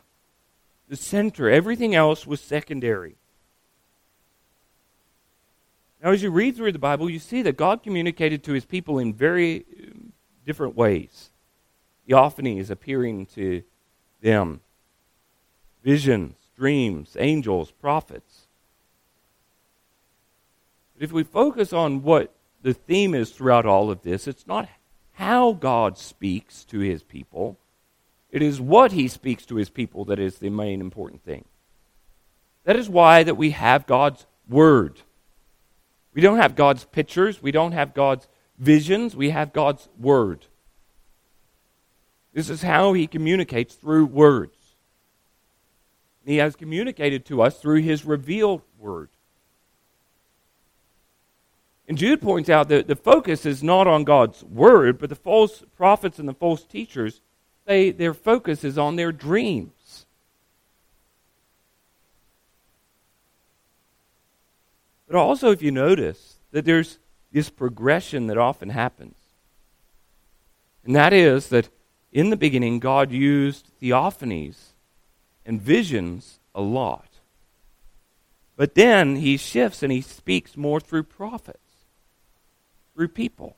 the 0.88 0.96
center. 0.96 1.50
Everything 1.50 1.96
else 1.96 2.28
was 2.28 2.42
secondary. 2.42 3.16
Now, 6.04 6.12
as 6.12 6.22
you 6.22 6.30
read 6.30 6.56
through 6.56 6.72
the 6.72 6.80
Bible, 6.80 7.10
you 7.10 7.20
see 7.20 7.42
that 7.42 7.58
God 7.58 7.82
communicated 7.82 8.44
to 8.44 8.54
his 8.54 8.66
people 8.66 9.00
in 9.00 9.14
very 9.14 9.66
um, 9.82 10.14
different 10.46 10.76
ways. 10.76 11.32
Theophanies 12.08 12.70
appearing 12.70 13.26
to 13.28 13.64
them, 14.22 14.62
visions, 15.84 16.36
dreams, 16.56 17.18
angels, 17.20 17.72
prophets. 17.72 18.42
But 20.96 21.06
if 21.06 21.12
we 21.12 21.24
focus 21.24 21.74
on 21.74 22.04
what 22.04 22.32
the 22.62 22.74
theme 22.74 23.14
is 23.14 23.32
throughout 23.32 23.66
all 23.66 23.90
of 23.90 24.04
this, 24.04 24.28
it's 24.28 24.48
not 24.48 24.70
how 25.14 25.54
God 25.54 25.98
speaks 25.98 26.64
to 26.66 26.80
his 26.80 27.02
people, 27.04 27.58
it 28.36 28.42
is 28.42 28.60
what 28.60 28.92
he 28.92 29.08
speaks 29.08 29.46
to 29.46 29.56
his 29.56 29.70
people 29.70 30.06
that 30.06 30.20
is 30.20 30.38
the 30.38 30.50
main 30.50 30.82
important 30.82 31.24
thing. 31.24 31.46
That 32.66 32.76
is 32.76 32.90
why 32.90 33.24
that 33.24 33.36
we 33.36 33.52
have 33.52 33.88
God's 33.88 34.26
word. 34.50 35.02
We 36.16 36.22
don't 36.22 36.38
have 36.38 36.56
God's 36.56 36.86
pictures. 36.86 37.42
We 37.42 37.52
don't 37.52 37.74
have 37.74 37.94
God's 37.94 38.28
visions. 38.58 39.16
We 39.16 39.32
have 39.32 39.54
God's 39.54 39.90
Word. 40.00 40.46
This 42.34 42.50
is 42.50 42.62
how 42.62 42.94
He 42.94 43.06
communicates 43.06 43.76
through 43.76 44.06
words. 44.06 44.58
He 46.26 46.38
has 46.38 46.56
communicated 46.56 47.26
to 47.26 47.42
us 47.42 47.60
through 47.60 47.82
His 47.82 48.06
revealed 48.06 48.62
Word. 48.80 49.10
And 51.88 51.98
Jude 51.98 52.22
points 52.22 52.50
out 52.50 52.70
that 52.70 52.88
the 52.88 52.96
focus 52.96 53.46
is 53.46 53.62
not 53.62 53.86
on 53.86 54.06
God's 54.06 54.44
Word, 54.44 54.98
but 54.98 55.10
the 55.10 55.16
false 55.16 55.64
prophets 55.76 56.18
and 56.18 56.28
the 56.28 56.34
false 56.34 56.64
teachers, 56.64 57.22
they, 57.66 57.92
their 57.92 58.14
focus 58.14 58.64
is 58.64 58.78
on 58.78 58.96
their 58.96 59.12
dreams. 59.12 60.06
But 65.08 65.18
also, 65.18 65.52
if 65.52 65.62
you 65.62 65.72
notice, 65.72 66.36
that 66.52 66.66
there's 66.66 67.00
this 67.32 67.50
progression 67.50 68.28
that 68.28 68.38
often 68.38 68.70
happens. 68.70 69.16
And 70.84 70.96
that 70.96 71.14
is 71.14 71.50
that 71.50 71.70
in 72.12 72.30
the 72.30 72.38
beginning, 72.38 72.80
God 72.80 73.12
used 73.12 73.72
theophanies 73.82 74.72
and 75.46 75.62
visions 75.62 76.40
a 76.54 76.62
lot. 76.62 77.10
But 78.56 78.76
then 78.76 79.18
he 79.18 79.38
shifts 79.38 79.84
and 79.84 79.92
he 79.92 80.02
speaks 80.02 80.56
more 80.56 80.80
through 80.80 81.04
prophets, 81.04 81.60
through 82.94 83.10
people. 83.10 83.58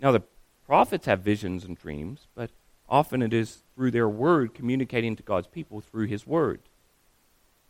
Now, 0.00 0.12
the 0.12 0.22
prophets 0.70 1.06
have 1.06 1.18
visions 1.18 1.64
and 1.64 1.76
dreams, 1.76 2.28
but 2.36 2.48
often 2.88 3.22
it 3.22 3.34
is 3.34 3.64
through 3.74 3.90
their 3.90 4.08
word 4.08 4.54
communicating 4.54 5.16
to 5.16 5.22
God's 5.24 5.48
people 5.48 5.80
through 5.80 6.06
his 6.06 6.28
word 6.28 6.60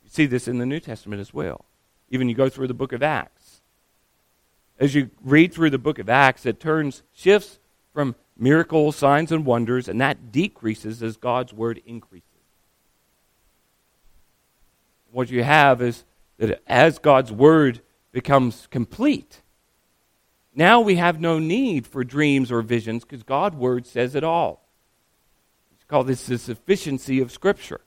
You 0.05 0.11
see 0.11 0.27
this 0.27 0.47
in 0.47 0.59
the 0.59 0.67
New 0.67 0.81
Testament 0.81 1.19
as 1.19 1.33
well. 1.33 1.65
Even 2.11 2.29
you 2.29 2.35
go 2.35 2.51
through 2.51 2.67
the 2.67 2.75
book 2.75 2.93
of 2.93 3.03
Acts. 3.03 3.63
As 4.79 4.95
you 4.95 5.09
read 5.23 5.55
through 5.55 5.71
the 5.71 5.79
book 5.79 5.99
of 5.99 6.11
Acts, 6.11 6.45
it 6.45 6.61
turns, 6.61 7.03
shifts 7.15 7.59
from 7.95 8.17
miracles, 8.37 8.97
signs, 8.97 9.33
and 9.33 9.47
wonders, 9.47 9.89
and 9.89 9.99
that 10.03 10.31
decreases 10.31 11.03
as 11.03 11.17
God's 11.17 11.55
word 11.55 11.81
increases. 11.87 12.29
What 15.11 15.31
you 15.31 15.43
have 15.43 15.81
is 15.81 16.05
that 16.37 16.61
as 16.67 16.99
God's 16.99 17.33
word 17.33 17.81
becomes 18.13 18.67
complete, 18.71 19.41
now 20.61 20.83
we 20.83 20.97
have 20.97 21.19
no 21.19 21.39
need 21.39 21.87
for 21.87 22.05
dreams 22.05 22.53
or 22.53 22.61
visions 22.61 23.03
because 23.03 23.23
God's 23.23 23.57
word 23.57 23.87
says 23.87 24.15
it 24.15 24.23
all. 24.23 24.63
We 25.71 25.79
call 25.89 26.05
this 26.05 26.27
the 26.27 26.37
sufficiency 26.37 27.19
of 27.21 27.33
Scripture. 27.33 27.81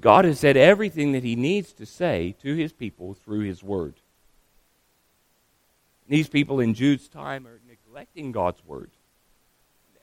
God 0.00 0.26
has 0.26 0.38
said 0.38 0.56
everything 0.56 1.10
that 1.10 1.24
he 1.24 1.34
needs 1.34 1.72
to 1.72 1.86
say 1.86 2.36
to 2.40 2.54
his 2.54 2.72
people 2.72 3.14
through 3.14 3.40
his 3.40 3.64
word. 3.64 3.94
These 6.06 6.28
people 6.28 6.60
in 6.60 6.72
Jude's 6.72 7.08
time 7.08 7.48
are 7.48 7.58
neglecting 7.68 8.30
God's 8.30 8.64
word, 8.64 8.92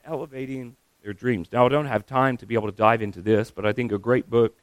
elevating 0.04 0.76
their 1.02 1.14
dreams. 1.14 1.48
Now, 1.50 1.64
I 1.64 1.70
don't 1.70 1.86
have 1.86 2.04
time 2.04 2.36
to 2.36 2.46
be 2.46 2.56
able 2.56 2.70
to 2.70 2.76
dive 2.76 3.00
into 3.00 3.22
this, 3.22 3.50
but 3.50 3.64
I 3.64 3.72
think 3.72 3.90
a 3.90 3.96
great 3.98 4.28
book, 4.28 4.54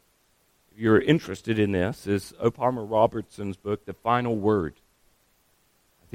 if 0.71 0.79
you're 0.79 1.01
interested 1.01 1.57
in 1.57 1.71
this, 1.71 2.05
is 2.05 2.31
O. 2.39 2.51
Palmer 2.51 2.85
Robertson's 2.85 3.57
book, 3.57 3.85
The 3.85 3.93
Final 3.93 4.35
Word. 4.35 4.75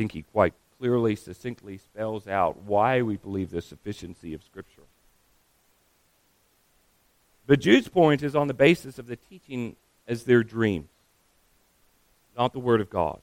Think 0.01 0.13
he 0.13 0.23
quite 0.23 0.55
clearly, 0.79 1.15
succinctly 1.15 1.77
spells 1.77 2.27
out 2.27 2.63
why 2.63 3.03
we 3.03 3.19
believe 3.19 3.51
the 3.51 3.61
sufficiency 3.61 4.33
of 4.33 4.43
Scripture. 4.43 4.85
But 7.47 7.61
Jude's 7.61 7.89
point 7.89 8.23
is 8.23 8.35
on 8.35 8.47
the 8.47 8.55
basis 8.55 8.99
of 8.99 9.09
the 9.09 9.17
teaching 9.17 9.77
as 10.09 10.25
their 10.25 10.43
dreams, 10.43 10.89
not 12.35 12.55
the 12.55 12.61
Word 12.61 12.81
of 12.81 12.89
God. 12.89 13.21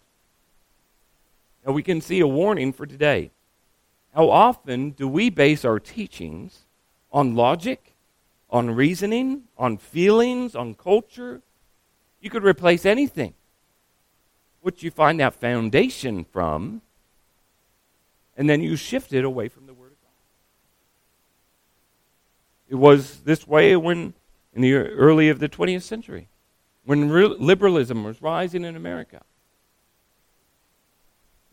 Now 1.65 1.73
we 1.73 1.81
can 1.81 1.99
see 1.99 2.19
a 2.19 2.27
warning 2.27 2.71
for 2.71 2.85
today. 2.85 3.31
How 4.13 4.29
often 4.29 4.91
do 4.91 5.07
we 5.07 5.31
base 5.31 5.65
our 5.65 5.79
teachings 5.79 6.59
on 7.11 7.35
logic, 7.35 7.95
on 8.51 8.69
reasoning, 8.69 9.45
on 9.57 9.77
feelings, 9.77 10.53
on 10.53 10.75
culture? 10.75 11.41
You 12.21 12.29
could 12.29 12.43
replace 12.43 12.85
anything. 12.85 13.33
What 14.67 14.83
you 14.83 14.91
find 14.91 15.21
that 15.21 15.33
foundation 15.33 16.25
from, 16.25 16.81
and 18.35 18.49
then 18.49 18.59
you 18.59 18.75
shift 18.75 19.13
it 19.13 19.23
away 19.23 19.47
from 19.47 19.65
the 19.65 19.73
Word 19.73 19.93
of 19.93 20.01
God. 20.01 20.11
It 22.67 22.75
was 22.75 23.21
this 23.21 23.47
way 23.47 23.77
when 23.77 24.13
in 24.53 24.61
the 24.61 24.73
early 24.73 25.29
of 25.29 25.39
the 25.39 25.47
20th 25.47 25.83
century, 25.83 26.27
when 26.83 27.09
re- 27.09 27.33
liberalism 27.39 28.03
was 28.03 28.21
rising 28.21 28.65
in 28.65 28.75
America. 28.75 29.21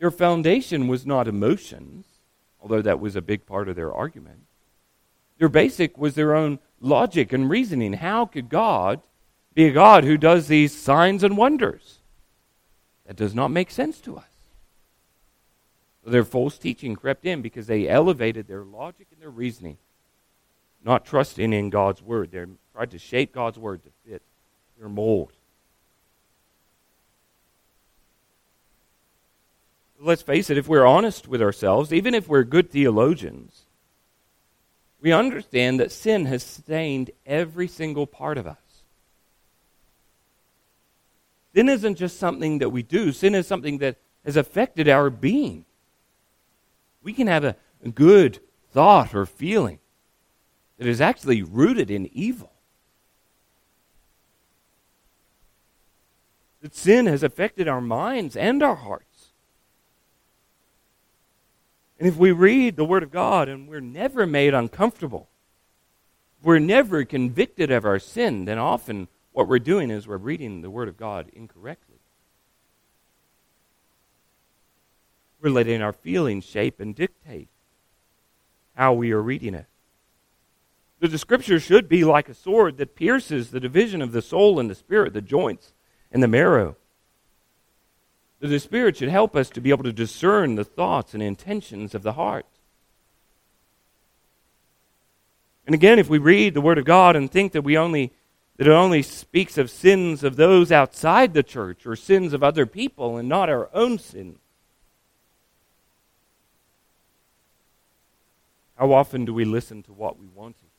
Their 0.00 0.10
foundation 0.10 0.88
was 0.88 1.06
not 1.06 1.28
emotions, 1.28 2.06
although 2.60 2.82
that 2.82 2.98
was 2.98 3.14
a 3.14 3.22
big 3.22 3.46
part 3.46 3.68
of 3.68 3.76
their 3.76 3.94
argument. 3.94 4.40
Their 5.38 5.48
basic 5.48 5.96
was 5.96 6.16
their 6.16 6.34
own 6.34 6.58
logic 6.80 7.32
and 7.32 7.48
reasoning. 7.48 7.92
How 7.92 8.26
could 8.26 8.48
God 8.48 9.02
be 9.54 9.66
a 9.66 9.72
God 9.72 10.02
who 10.02 10.18
does 10.18 10.48
these 10.48 10.76
signs 10.76 11.22
and 11.22 11.36
wonders? 11.36 12.00
That 13.06 13.16
does 13.16 13.34
not 13.34 13.50
make 13.50 13.70
sense 13.70 14.00
to 14.02 14.16
us. 14.16 14.24
Their 16.06 16.24
false 16.24 16.58
teaching 16.58 16.96
crept 16.96 17.24
in 17.24 17.42
because 17.42 17.66
they 17.66 17.88
elevated 17.88 18.46
their 18.46 18.62
logic 18.62 19.06
and 19.10 19.20
their 19.20 19.30
reasoning, 19.30 19.78
not 20.84 21.06
trusting 21.06 21.52
in 21.52 21.70
God's 21.70 22.02
word. 22.02 22.30
They 22.30 22.44
tried 22.74 22.90
to 22.90 22.98
shape 22.98 23.32
God's 23.32 23.58
word 23.58 23.82
to 23.84 23.90
fit 24.06 24.22
their 24.78 24.88
mold. 24.88 25.32
Let's 29.98 30.22
face 30.22 30.50
it, 30.50 30.58
if 30.58 30.68
we're 30.68 30.84
honest 30.84 31.26
with 31.26 31.40
ourselves, 31.40 31.90
even 31.90 32.14
if 32.14 32.28
we're 32.28 32.44
good 32.44 32.70
theologians, 32.70 33.62
we 35.00 35.12
understand 35.12 35.80
that 35.80 35.92
sin 35.92 36.26
has 36.26 36.42
stained 36.42 37.10
every 37.24 37.68
single 37.68 38.06
part 38.06 38.36
of 38.36 38.46
us. 38.46 38.63
Sin 41.54 41.68
isn't 41.68 41.94
just 41.94 42.18
something 42.18 42.58
that 42.58 42.70
we 42.70 42.82
do, 42.82 43.12
sin 43.12 43.34
is 43.34 43.46
something 43.46 43.78
that 43.78 43.96
has 44.24 44.36
affected 44.36 44.88
our 44.88 45.08
being. 45.08 45.64
We 47.02 47.12
can 47.12 47.28
have 47.28 47.44
a, 47.44 47.56
good 47.94 48.40
thought 48.72 49.14
or 49.14 49.26
feeling 49.26 49.78
that 50.78 50.86
is 50.86 51.02
actually 51.02 51.42
rooted 51.42 51.90
in 51.90 52.08
evil. 52.14 52.50
That 56.62 56.74
sin 56.74 57.04
has 57.04 57.22
affected 57.22 57.68
our 57.68 57.82
minds 57.82 58.36
and 58.36 58.62
our 58.62 58.74
hearts. 58.74 59.28
And 61.98 62.08
if 62.08 62.16
we 62.16 62.32
read 62.32 62.76
the 62.76 62.86
Word 62.86 63.02
of 63.02 63.10
God 63.12 63.50
and 63.50 63.68
we're 63.68 63.80
never 63.80 64.26
made 64.26 64.54
uncomfortable, 64.54 65.28
we're 66.42 66.58
never 66.58 67.04
convicted 67.04 67.70
of 67.70 67.84
our 67.84 67.98
sin, 67.98 68.46
then 68.46 68.58
often 68.58 69.08
what 69.34 69.48
we're 69.48 69.58
doing 69.58 69.90
is 69.90 70.06
we're 70.06 70.16
reading 70.16 70.62
the 70.62 70.70
Word 70.70 70.88
of 70.88 70.96
God 70.96 71.28
incorrectly. 71.34 71.98
We're 75.42 75.50
letting 75.50 75.82
our 75.82 75.92
feelings 75.92 76.44
shape 76.44 76.80
and 76.80 76.94
dictate 76.94 77.48
how 78.74 78.94
we 78.94 79.10
are 79.10 79.20
reading 79.20 79.54
it. 79.54 79.66
The 81.00 81.18
Scripture 81.18 81.58
should 81.58 81.88
be 81.88 82.04
like 82.04 82.28
a 82.28 82.34
sword 82.34 82.78
that 82.78 82.94
pierces 82.94 83.50
the 83.50 83.60
division 83.60 84.00
of 84.00 84.12
the 84.12 84.22
soul 84.22 84.60
and 84.60 84.70
the 84.70 84.74
spirit, 84.74 85.12
the 85.12 85.20
joints 85.20 85.74
and 86.12 86.22
the 86.22 86.28
marrow. 86.28 86.76
The 88.38 88.60
Spirit 88.60 88.96
should 88.96 89.08
help 89.08 89.34
us 89.34 89.50
to 89.50 89.60
be 89.60 89.70
able 89.70 89.84
to 89.84 89.92
discern 89.92 90.54
the 90.54 90.64
thoughts 90.64 91.12
and 91.12 91.22
intentions 91.22 91.92
of 91.92 92.04
the 92.04 92.12
heart. 92.12 92.46
And 95.66 95.74
again, 95.74 95.98
if 95.98 96.08
we 96.08 96.18
read 96.18 96.54
the 96.54 96.60
Word 96.60 96.78
of 96.78 96.84
God 96.84 97.16
and 97.16 97.30
think 97.30 97.52
that 97.52 97.62
we 97.62 97.76
only 97.76 98.12
that 98.56 98.66
it 98.66 98.72
only 98.72 99.02
speaks 99.02 99.58
of 99.58 99.70
sins 99.70 100.22
of 100.22 100.36
those 100.36 100.70
outside 100.70 101.34
the 101.34 101.42
church 101.42 101.86
or 101.86 101.96
sins 101.96 102.32
of 102.32 102.42
other 102.42 102.66
people 102.66 103.16
and 103.16 103.28
not 103.28 103.48
our 103.48 103.68
own 103.74 103.98
sin. 103.98 104.36
How 108.76 108.92
often 108.92 109.24
do 109.24 109.32
we 109.34 109.44
listen 109.44 109.82
to 109.84 109.92
what 109.92 110.18
we 110.18 110.26
want 110.26 110.56
to 110.56 110.62
hear? 110.62 110.70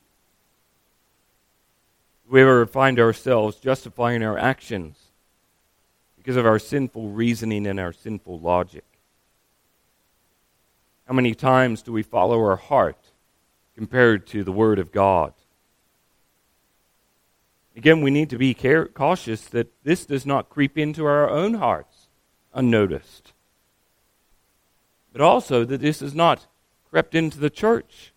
Do 2.26 2.32
we 2.34 2.42
ever 2.42 2.66
find 2.66 2.98
ourselves 2.98 3.56
justifying 3.56 4.22
our 4.22 4.38
actions 4.38 5.06
because 6.26 6.36
of 6.36 6.44
our 6.44 6.58
sinful 6.58 7.10
reasoning 7.10 7.68
and 7.68 7.78
our 7.78 7.92
sinful 7.92 8.40
logic. 8.40 8.82
How 11.06 11.14
many 11.14 11.36
times 11.36 11.82
do 11.82 11.92
we 11.92 12.02
follow 12.02 12.36
our 12.40 12.56
heart 12.56 12.98
compared 13.76 14.26
to 14.28 14.42
the 14.42 14.50
Word 14.50 14.80
of 14.80 14.90
God? 14.90 15.34
Again, 17.76 18.00
we 18.00 18.10
need 18.10 18.30
to 18.30 18.38
be 18.38 18.54
care- 18.54 18.86
cautious 18.86 19.42
that 19.46 19.72
this 19.84 20.06
does 20.06 20.24
not 20.24 20.48
creep 20.48 20.78
into 20.78 21.04
our 21.04 21.28
own 21.28 21.54
hearts 21.54 22.08
unnoticed. 22.54 23.32
But 25.12 25.20
also 25.20 25.64
that 25.64 25.82
this 25.82 26.00
has 26.00 26.14
not 26.14 26.46
crept 26.90 27.14
into 27.14 27.38
the 27.38 27.50
church. 27.50 28.12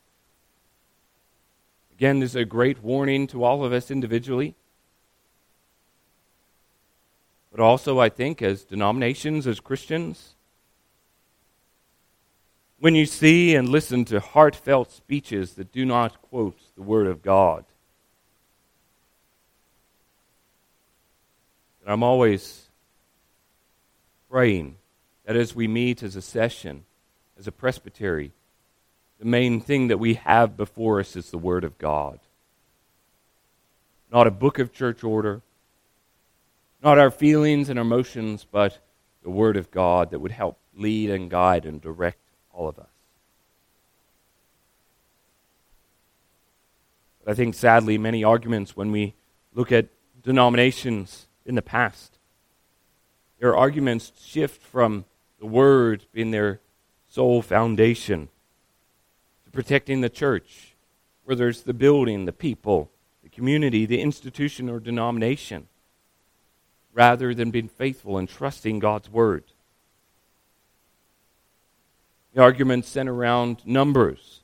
Again, 1.91 2.19
this 2.19 2.31
is 2.31 2.35
a 2.37 2.45
great 2.45 2.81
warning 2.81 3.27
to 3.27 3.43
all 3.43 3.65
of 3.65 3.73
us 3.73 3.91
individually 3.91 4.55
but 7.51 7.59
also, 7.59 7.99
I 7.99 8.09
think, 8.09 8.41
as 8.41 8.63
denominations, 8.63 9.47
as 9.47 9.59
Christians. 9.59 10.35
When 12.79 12.95
you 12.95 13.05
see 13.05 13.55
and 13.55 13.67
listen 13.67 14.05
to 14.05 14.19
heartfelt 14.19 14.91
speeches 14.91 15.55
that 15.55 15.71
do 15.71 15.85
not 15.85 16.21
quote 16.21 16.57
the 16.75 16.83
Word 16.83 17.07
of 17.07 17.21
God, 17.21 17.65
I'm 21.91 22.03
always 22.03 22.69
praying 24.29 24.77
that 25.25 25.35
as 25.35 25.55
we 25.55 25.67
meet 25.67 26.03
as 26.03 26.15
a 26.15 26.21
session, 26.21 26.85
as 27.37 27.47
a 27.47 27.51
presbytery, 27.51 28.31
the 29.17 29.25
main 29.25 29.59
thing 29.59 29.87
that 29.87 29.97
we 29.97 30.13
have 30.15 30.55
before 30.55 30.99
us 30.99 31.15
is 31.15 31.31
the 31.31 31.37
Word 31.37 31.63
of 31.63 31.77
God. 31.77 32.19
Not 34.11 34.27
a 34.27 34.31
book 34.31 34.59
of 34.59 34.71
church 34.71 35.03
order, 35.03 35.41
not 36.83 36.97
our 36.97 37.11
feelings 37.11 37.69
and 37.69 37.79
our 37.79 37.85
emotions, 37.85 38.45
but 38.49 38.79
the 39.23 39.29
Word 39.29 39.57
of 39.57 39.71
God 39.71 40.11
that 40.11 40.19
would 40.19 40.31
help 40.31 40.57
lead 40.75 41.09
and 41.09 41.29
guide 41.29 41.65
and 41.65 41.81
direct 41.81 42.19
all 42.53 42.67
of 42.67 42.79
us. 42.79 42.87
But 47.23 47.31
I 47.31 47.35
think, 47.35 47.55
sadly, 47.55 47.97
many 47.97 48.23
arguments 48.23 48.75
when 48.75 48.91
we 48.91 49.15
look 49.53 49.71
at 49.71 49.87
denominations 50.23 51.27
in 51.49 51.55
the 51.55 51.61
past, 51.63 52.19
their 53.39 53.57
arguments 53.57 54.11
shift 54.23 54.61
from 54.61 55.03
the 55.39 55.47
Word 55.47 56.05
being 56.13 56.29
their 56.29 56.61
sole 57.07 57.41
foundation 57.41 58.29
to 59.45 59.51
protecting 59.51 60.01
the 60.01 60.09
church, 60.09 60.75
whether 61.25 61.49
it's 61.49 61.61
the 61.61 61.73
building, 61.73 62.25
the 62.25 62.31
people, 62.31 62.91
the 63.23 63.29
community, 63.29 63.87
the 63.87 63.99
institution, 63.99 64.69
or 64.69 64.79
denomination 64.79 65.67
rather 66.93 67.33
than 67.33 67.49
being 67.49 67.67
faithful 67.67 68.17
and 68.17 68.29
trusting 68.29 68.77
God's 68.77 69.09
word. 69.09 69.43
The 72.33 72.41
arguments 72.41 72.89
center 72.89 73.13
around 73.13 73.65
numbers. 73.65 74.38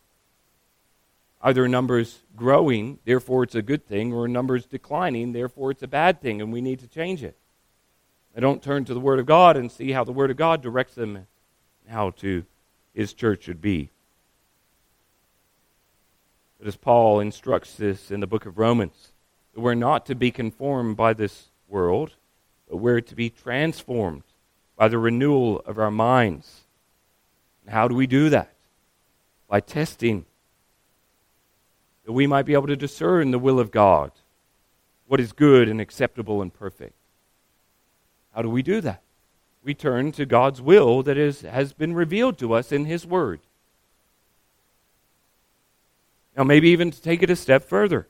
Either 1.42 1.68
numbers 1.68 2.20
growing, 2.36 3.00
therefore 3.06 3.44
it's 3.44 3.56
a 3.56 3.62
good 3.62 3.86
thing, 3.86 4.14
or 4.14 4.28
numbers 4.28 4.66
declining, 4.66 5.32
therefore 5.32 5.72
it's 5.72 5.84
a 5.84 5.88
bad 5.88 6.22
thing, 6.22 6.42
and 6.42 6.52
we 6.52 6.62
need 6.62 6.80
to 6.80 6.88
change 6.88 7.24
it. 7.24 7.38
They 8.34 8.42
don't 8.42 8.64
turn 8.64 8.84
to 8.86 8.94
the 8.94 9.00
Word 9.00 9.20
of 9.20 9.26
God 9.26 9.56
and 9.56 9.72
see 9.72 9.92
how 9.92 10.04
the 10.04 10.12
Word 10.12 10.32
of 10.32 10.38
God 10.38 10.62
directs 10.62 10.96
them 10.96 11.28
how 11.88 12.10
to 12.12 12.46
His 12.94 13.14
church 13.14 13.44
should 13.44 13.62
be. 13.62 13.90
But 16.58 16.68
as 16.68 16.76
Paul 16.76 17.20
instructs 17.20 17.76
this 17.76 18.12
in 18.12 18.20
the 18.20 18.28
book 18.28 18.46
of 18.46 18.58
Romans, 18.58 19.12
we're 19.56 19.76
not 19.76 20.06
to 20.08 20.16
be 20.16 20.32
conformed 20.32 20.98
by 20.98 21.14
this 21.14 21.50
world, 21.68 22.16
but 22.70 22.78
we're 22.78 23.02
to 23.02 23.16
be 23.16 23.30
transformed 23.30 24.24
by 24.76 24.88
the 24.88 24.98
renewal 24.98 25.62
of 25.66 25.80
our 25.80 25.92
minds. 25.92 26.62
And 27.64 27.74
how 27.74 27.88
do 27.88 27.96
we 27.96 28.08
do 28.08 28.30
that? 28.30 28.54
By 29.48 29.60
testing, 29.60 30.26
that 32.06 32.14
we 32.14 32.28
might 32.28 32.46
be 32.46 32.54
able 32.54 32.68
to 32.68 32.76
discern 32.76 33.32
the 33.32 33.40
will 33.40 33.60
of 33.60 33.72
God, 33.72 34.12
what 35.08 35.20
is 35.20 35.32
good 35.32 35.68
and 35.68 35.82
acceptable 35.82 36.42
and 36.42 36.54
perfect. 36.54 36.94
How 38.34 38.42
do 38.42 38.50
we 38.50 38.62
do 38.62 38.82
that? 38.82 39.02
We 39.64 39.74
turn 39.74 40.12
to 40.14 40.26
God's 40.26 40.62
will 40.62 41.04
that 41.04 41.18
is, 41.18 41.42
has 41.42 41.74
been 41.74 41.94
revealed 41.94 42.38
to 42.40 42.54
us 42.54 42.72
in 42.72 42.86
His 42.86 43.06
Word. 43.06 43.40
Now, 46.38 46.44
maybe 46.44 46.70
even 46.70 46.92
to 46.92 47.02
take 47.02 47.24
it 47.24 47.30
a 47.30 47.36
step 47.36 47.64
further. 47.64 48.08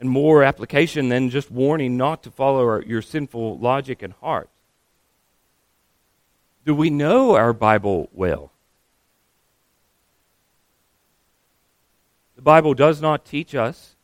and 0.00 0.08
more 0.08 0.42
application 0.42 1.08
than 1.08 1.30
just 1.30 1.50
warning 1.50 1.96
not 1.96 2.22
to 2.22 2.30
follow 2.30 2.80
your 2.80 3.02
sinful 3.02 3.58
logic 3.58 4.02
and 4.02 4.12
heart. 4.14 4.48
Do 6.64 6.74
we 6.74 6.90
know 6.90 7.34
our 7.34 7.52
Bible 7.52 8.08
well? 8.12 8.52
The 12.38 12.42
Bible 12.42 12.72
does 12.72 13.02
not 13.02 13.24
teach 13.24 13.56
us 13.56 13.96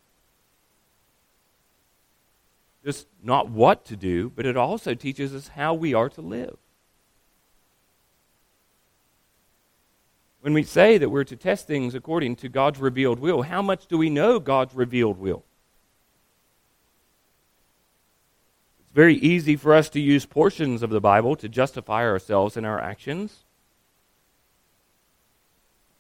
just 2.84 3.06
not 3.22 3.48
what 3.48 3.84
to 3.84 3.96
do, 3.96 4.28
but 4.28 4.44
it 4.44 4.56
also 4.56 4.92
teaches 4.92 5.32
us 5.32 5.46
how 5.46 5.72
we 5.72 5.94
are 5.94 6.08
to 6.08 6.20
live. 6.20 6.56
When 10.40 10.52
we 10.52 10.64
say 10.64 10.98
that 10.98 11.10
we're 11.10 11.22
to 11.22 11.36
test 11.36 11.68
things 11.68 11.94
according 11.94 12.34
to 12.36 12.48
God's 12.48 12.80
revealed 12.80 13.20
will, 13.20 13.42
how 13.42 13.62
much 13.62 13.86
do 13.86 13.96
we 13.96 14.10
know 14.10 14.40
God's 14.40 14.74
revealed 14.74 15.20
will? 15.20 15.44
It's 18.80 18.94
very 18.94 19.14
easy 19.14 19.54
for 19.54 19.72
us 19.72 19.88
to 19.90 20.00
use 20.00 20.26
portions 20.26 20.82
of 20.82 20.90
the 20.90 21.00
Bible 21.00 21.36
to 21.36 21.48
justify 21.48 22.02
ourselves 22.02 22.56
and 22.56 22.66
our 22.66 22.80
actions. 22.80 23.43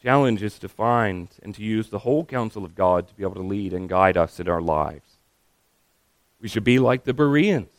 Challenge 0.04 0.42
is 0.42 0.58
to 0.58 0.68
find 0.68 1.28
and 1.42 1.54
to 1.54 1.62
use 1.62 1.88
the 1.88 2.00
whole 2.00 2.26
counsel 2.26 2.62
of 2.62 2.74
God 2.74 3.08
to 3.08 3.14
be 3.14 3.22
able 3.22 3.36
to 3.36 3.40
lead 3.40 3.72
and 3.72 3.88
guide 3.88 4.18
us 4.18 4.38
in 4.38 4.50
our 4.50 4.60
lives. 4.60 5.16
We 6.42 6.48
should 6.48 6.62
be 6.62 6.78
like 6.78 7.04
the 7.04 7.14
Bereans, 7.14 7.70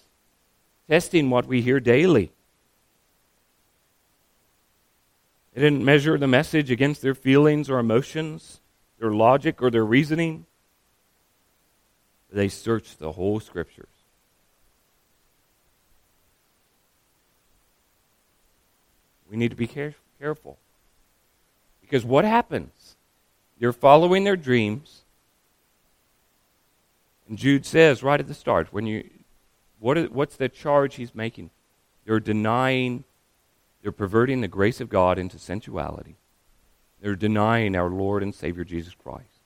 testing 0.90 1.30
what 1.30 1.46
we 1.46 1.62
hear 1.62 1.80
daily. 1.80 2.32
They 5.54 5.62
didn't 5.62 5.86
measure 5.86 6.18
the 6.18 6.26
message 6.26 6.72
against 6.72 7.04
their 7.04 7.14
feelings 7.14 7.70
or 7.70 7.78
emotions, 7.78 8.60
their 8.98 9.12
logic 9.12 9.62
or 9.62 9.70
their 9.70 9.86
reasoning. 9.86 10.48
They 12.32 12.50
searched 12.50 12.98
the 12.98 13.12
whole 13.12 13.40
Scriptures. 13.40 13.86
We 19.30 19.38
need 19.38 19.52
to 19.52 19.56
be 19.56 19.68
care- 19.68 19.94
careful 20.18 20.58
Because 21.86 22.04
what 22.04 22.26
happens? 22.26 22.96
You're 23.60 23.72
following 23.72 24.24
their 24.24 24.36
dreams. 24.36 25.04
And 27.30 27.38
Jude 27.38 27.66
says 27.66 28.02
right 28.02 28.20
at 28.20 28.28
the 28.28 28.34
start, 28.34 28.74
when 28.74 28.88
you, 28.88 29.08
what 29.80 29.98
is, 29.98 30.10
what's 30.10 30.36
the 30.36 30.50
charge 30.50 30.96
he's 30.96 31.14
making? 31.14 31.52
They're 32.06 32.20
denying, 32.20 33.04
they're 33.84 33.92
perverting 33.92 34.42
the 34.42 34.48
grace 34.48 34.82
of 34.82 34.90
God 34.90 35.20
into 35.20 35.38
sensuality. 35.38 36.16
They're 37.02 37.16
denying 37.16 37.76
our 37.76 37.90
Lord 37.90 38.24
and 38.24 38.34
Savior 38.34 38.64
Jesus 38.64 38.96
Christ. 38.96 39.42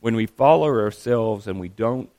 When 0.00 0.14
we 0.14 0.26
follow 0.26 0.68
ourselves 0.68 1.46
and 1.46 1.58
we 1.58 1.68
don't 1.68 2.10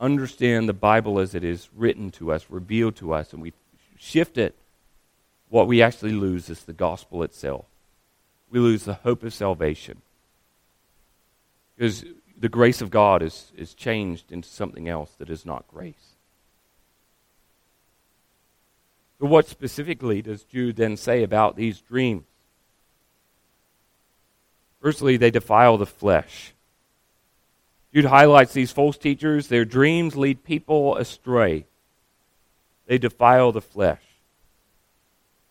understand 0.00 0.68
the 0.68 0.72
Bible 0.72 1.20
as 1.20 1.34
it 1.34 1.44
is 1.44 1.68
written 1.76 2.10
to 2.12 2.32
us, 2.32 2.46
revealed 2.50 2.96
to 2.96 3.12
us, 3.12 3.32
and 3.32 3.40
we 3.40 3.52
shift 3.96 4.36
it, 4.36 4.56
what 5.48 5.68
we 5.68 5.80
actually 5.80 6.12
lose 6.12 6.50
is 6.50 6.64
the 6.64 6.72
gospel 6.72 7.22
itself. 7.22 7.66
We 8.50 8.58
lose 8.58 8.84
the 8.84 8.94
hope 8.94 9.22
of 9.22 9.32
salvation. 9.32 10.02
Because 11.76 12.04
the 12.38 12.48
grace 12.48 12.80
of 12.80 12.90
God 12.90 13.22
is, 13.22 13.52
is 13.56 13.74
changed 13.74 14.32
into 14.32 14.48
something 14.48 14.88
else 14.88 15.12
that 15.18 15.30
is 15.30 15.46
not 15.46 15.68
grace. 15.68 16.14
So, 19.20 19.26
what 19.26 19.48
specifically 19.48 20.22
does 20.22 20.44
Jude 20.44 20.76
then 20.76 20.96
say 20.96 21.22
about 21.22 21.56
these 21.56 21.80
dreams? 21.80 22.24
Firstly, 24.80 25.18
they 25.18 25.30
defile 25.30 25.76
the 25.76 25.86
flesh. 25.86 26.54
Jude 27.92 28.06
highlights 28.06 28.54
these 28.54 28.72
false 28.72 28.96
teachers. 28.96 29.48
Their 29.48 29.66
dreams 29.66 30.16
lead 30.16 30.42
people 30.42 30.96
astray, 30.96 31.66
they 32.86 32.98
defile 32.98 33.52
the 33.52 33.60
flesh. 33.60 34.02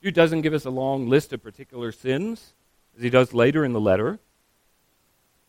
Jude 0.01 0.15
doesn't 0.15 0.41
give 0.41 0.53
us 0.53 0.65
a 0.65 0.69
long 0.69 1.09
list 1.09 1.33
of 1.33 1.43
particular 1.43 1.91
sins, 1.91 2.53
as 2.99 3.03
he 3.03 3.09
does 3.09 3.33
later 3.33 3.63
in 3.63 3.71
the 3.71 3.79
letter. 3.79 4.19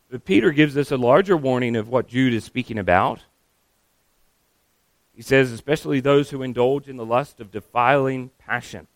But 0.08 0.24
Peter 0.24 0.52
gives 0.52 0.76
us 0.76 0.92
a 0.92 0.96
larger 0.96 1.36
warning 1.36 1.74
of 1.74 1.88
what 1.88 2.06
Jude 2.06 2.32
is 2.32 2.44
speaking 2.44 2.78
about. 2.78 3.24
He 5.12 5.22
says, 5.22 5.50
especially 5.50 5.98
those 5.98 6.30
who 6.30 6.44
indulge 6.44 6.88
in 6.88 6.96
the 6.96 7.04
lust 7.04 7.40
of 7.40 7.50
defiling 7.50 8.30
passion. 8.38 8.86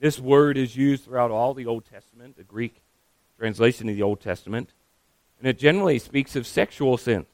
This 0.00 0.18
word 0.18 0.58
is 0.58 0.76
used 0.76 1.04
throughout 1.04 1.30
all 1.30 1.54
the 1.54 1.66
Old 1.66 1.84
Testament, 1.84 2.36
the 2.36 2.42
Greek 2.42 2.82
translation 3.38 3.88
of 3.88 3.94
the 3.94 4.02
Old 4.02 4.20
Testament, 4.20 4.70
and 5.38 5.46
it 5.46 5.58
generally 5.60 6.00
speaks 6.00 6.34
of 6.34 6.44
sexual 6.44 6.96
sins, 6.96 7.26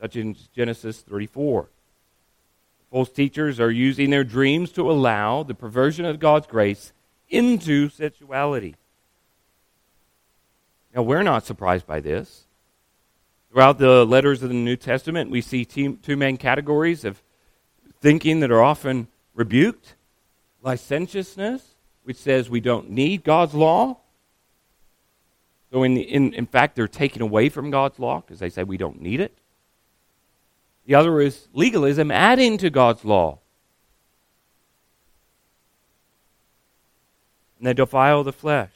such 0.00 0.16
in 0.16 0.36
Genesis 0.54 1.02
34. 1.02 1.68
False 2.90 3.10
teachers 3.10 3.60
are 3.60 3.70
using 3.70 4.08
their 4.08 4.24
dreams 4.24 4.72
to 4.72 4.90
allow 4.90 5.42
the 5.42 5.54
perversion 5.54 6.06
of 6.06 6.18
God's 6.18 6.46
grace 6.46 6.94
into 7.34 7.88
sexuality. 7.88 8.76
Now, 10.94 11.02
we're 11.02 11.22
not 11.22 11.44
surprised 11.44 11.86
by 11.86 12.00
this. 12.00 12.44
Throughout 13.50 13.78
the 13.78 14.04
letters 14.04 14.42
of 14.42 14.48
the 14.48 14.54
New 14.54 14.76
Testament, 14.76 15.30
we 15.30 15.40
see 15.40 15.64
two 15.64 16.16
main 16.16 16.36
categories 16.36 17.04
of 17.04 17.22
thinking 18.00 18.40
that 18.40 18.50
are 18.50 18.62
often 18.62 19.08
rebuked 19.34 19.94
licentiousness, 20.62 21.74
which 22.04 22.16
says 22.16 22.48
we 22.48 22.60
don't 22.60 22.90
need 22.90 23.24
God's 23.24 23.54
law. 23.54 23.98
So, 25.72 25.82
in, 25.82 25.96
in, 25.96 26.32
in 26.34 26.46
fact, 26.46 26.76
they're 26.76 26.86
taken 26.86 27.22
away 27.22 27.48
from 27.48 27.70
God's 27.70 27.98
law 27.98 28.20
because 28.20 28.38
they 28.38 28.50
say 28.50 28.62
we 28.62 28.76
don't 28.76 29.00
need 29.00 29.20
it. 29.20 29.36
The 30.86 30.94
other 30.94 31.20
is 31.20 31.48
legalism, 31.52 32.10
adding 32.10 32.58
to 32.58 32.70
God's 32.70 33.04
law. 33.04 33.38
And 37.64 37.70
they 37.70 37.82
defile 37.82 38.22
the 38.22 38.30
flesh. 38.30 38.68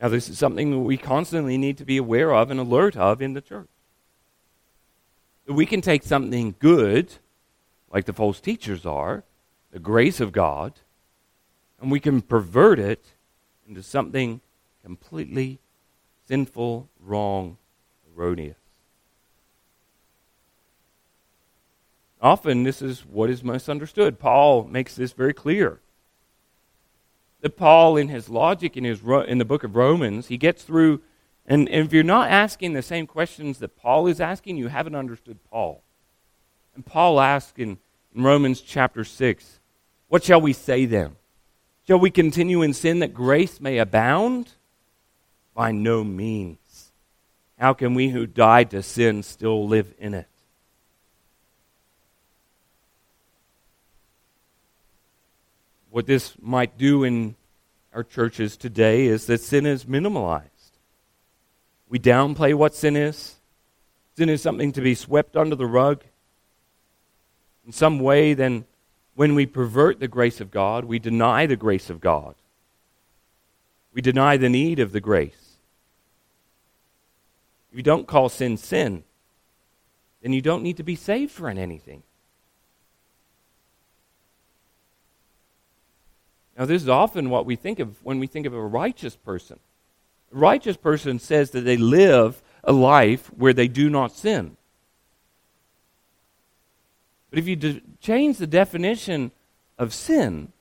Now, 0.00 0.08
this 0.08 0.28
is 0.28 0.36
something 0.36 0.72
that 0.72 0.78
we 0.80 0.96
constantly 0.96 1.56
need 1.56 1.78
to 1.78 1.84
be 1.84 1.96
aware 1.96 2.34
of 2.34 2.50
and 2.50 2.58
alert 2.58 2.96
of 2.96 3.22
in 3.22 3.34
the 3.34 3.40
church. 3.40 3.68
We 5.46 5.64
can 5.64 5.80
take 5.80 6.02
something 6.02 6.56
good, 6.58 7.12
like 7.92 8.06
the 8.06 8.12
false 8.12 8.40
teachers 8.40 8.84
are, 8.84 9.22
the 9.70 9.78
grace 9.78 10.18
of 10.18 10.32
God, 10.32 10.72
and 11.80 11.88
we 11.88 12.00
can 12.00 12.20
pervert 12.20 12.80
it 12.80 13.04
into 13.68 13.80
something 13.80 14.40
completely 14.82 15.60
sinful, 16.26 16.88
wrong, 16.98 17.58
erroneous. 18.12 18.56
Often, 22.20 22.64
this 22.64 22.82
is 22.82 23.06
what 23.06 23.30
is 23.30 23.44
misunderstood. 23.44 24.18
Paul 24.18 24.64
makes 24.64 24.96
this 24.96 25.12
very 25.12 25.32
clear 25.32 25.78
that 27.42 27.56
Paul, 27.56 27.96
in 27.96 28.08
his 28.08 28.28
logic 28.28 28.76
in, 28.76 28.84
his, 28.84 29.02
in 29.02 29.38
the 29.38 29.44
book 29.44 29.64
of 29.64 29.76
Romans, 29.76 30.28
he 30.28 30.38
gets 30.38 30.62
through, 30.62 31.02
and, 31.44 31.68
and 31.68 31.84
if 31.84 31.92
you're 31.92 32.04
not 32.04 32.30
asking 32.30 32.72
the 32.72 32.82
same 32.82 33.06
questions 33.06 33.58
that 33.58 33.76
Paul 33.76 34.06
is 34.06 34.20
asking, 34.20 34.56
you 34.56 34.68
haven't 34.68 34.94
understood 34.94 35.38
Paul. 35.50 35.82
And 36.74 36.86
Paul 36.86 37.20
asks 37.20 37.58
in, 37.58 37.78
in 38.14 38.22
Romans 38.22 38.60
chapter 38.60 39.04
6, 39.04 39.60
What 40.08 40.22
shall 40.22 40.40
we 40.40 40.52
say 40.52 40.86
then? 40.86 41.16
Shall 41.86 41.98
we 41.98 42.10
continue 42.10 42.62
in 42.62 42.72
sin 42.74 43.00
that 43.00 43.12
grace 43.12 43.60
may 43.60 43.78
abound? 43.78 44.52
By 45.54 45.72
no 45.72 46.04
means. 46.04 46.92
How 47.58 47.74
can 47.74 47.94
we 47.94 48.08
who 48.08 48.26
died 48.26 48.70
to 48.70 48.82
sin 48.82 49.22
still 49.22 49.66
live 49.66 49.92
in 49.98 50.14
it? 50.14 50.26
What 55.92 56.06
this 56.06 56.34
might 56.40 56.78
do 56.78 57.04
in 57.04 57.36
our 57.92 58.02
churches 58.02 58.56
today 58.56 59.04
is 59.04 59.26
that 59.26 59.42
sin 59.42 59.66
is 59.66 59.84
minimalized. 59.84 60.48
We 61.86 61.98
downplay 61.98 62.54
what 62.54 62.74
sin 62.74 62.96
is. 62.96 63.34
Sin 64.16 64.30
is 64.30 64.40
something 64.40 64.72
to 64.72 64.80
be 64.80 64.94
swept 64.94 65.36
under 65.36 65.54
the 65.54 65.66
rug. 65.66 66.02
In 67.66 67.72
some 67.72 68.00
way, 68.00 68.32
then, 68.32 68.64
when 69.14 69.34
we 69.34 69.44
pervert 69.44 70.00
the 70.00 70.08
grace 70.08 70.40
of 70.40 70.50
God, 70.50 70.86
we 70.86 70.98
deny 70.98 71.44
the 71.44 71.56
grace 71.56 71.90
of 71.90 72.00
God. 72.00 72.36
We 73.92 74.00
deny 74.00 74.38
the 74.38 74.48
need 74.48 74.78
of 74.78 74.92
the 74.92 75.00
grace. 75.00 75.58
If 77.70 77.76
you 77.76 77.82
don't 77.82 78.06
call 78.06 78.30
sin 78.30 78.56
sin, 78.56 79.04
then 80.22 80.32
you 80.32 80.40
don't 80.40 80.62
need 80.62 80.78
to 80.78 80.82
be 80.82 80.96
saved 80.96 81.32
for 81.32 81.50
anything. 81.50 82.02
Now, 86.62 86.66
this 86.66 86.82
is 86.82 86.88
often 86.88 87.28
what 87.28 87.44
we 87.44 87.56
think 87.56 87.80
of 87.80 88.04
when 88.04 88.20
we 88.20 88.28
think 88.28 88.46
of 88.46 88.54
a 88.54 88.62
righteous 88.62 89.16
person. 89.16 89.58
A 90.32 90.38
righteous 90.38 90.76
person 90.76 91.18
says 91.18 91.50
that 91.50 91.62
they 91.62 91.76
live 91.76 92.40
a 92.62 92.70
life 92.70 93.26
where 93.36 93.52
they 93.52 93.66
do 93.66 93.90
not 93.90 94.12
sin. 94.12 94.56
But 97.30 97.40
if 97.40 97.48
you 97.48 97.56
de- 97.56 97.82
change 98.00 98.38
the 98.38 98.46
definition 98.46 99.32
of 99.76 99.92
sin, 99.92 100.52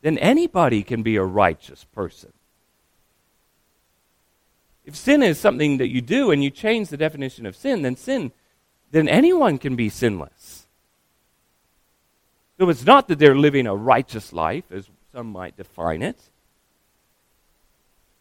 then 0.00 0.16
anybody 0.16 0.82
can 0.82 1.02
be 1.02 1.16
a 1.16 1.24
righteous 1.24 1.84
person. 1.84 2.32
If 4.86 4.96
sin 4.96 5.22
is 5.22 5.38
something 5.38 5.76
that 5.76 5.88
you 5.88 6.00
do 6.00 6.30
and 6.30 6.42
you 6.42 6.48
change 6.48 6.88
the 6.88 6.96
definition 6.96 7.44
of 7.44 7.54
sin, 7.54 7.82
then 7.82 7.96
sin, 7.96 8.32
then 8.92 9.08
anyone 9.08 9.58
can 9.58 9.76
be 9.76 9.90
sinless. 9.90 10.66
So 12.58 12.66
it's 12.70 12.86
not 12.86 13.08
that 13.08 13.18
they're 13.18 13.36
living 13.36 13.66
a 13.66 13.76
righteous 13.76 14.32
life, 14.32 14.64
as 14.72 14.88
some 15.12 15.26
might 15.28 15.56
define 15.56 16.02
it. 16.02 16.18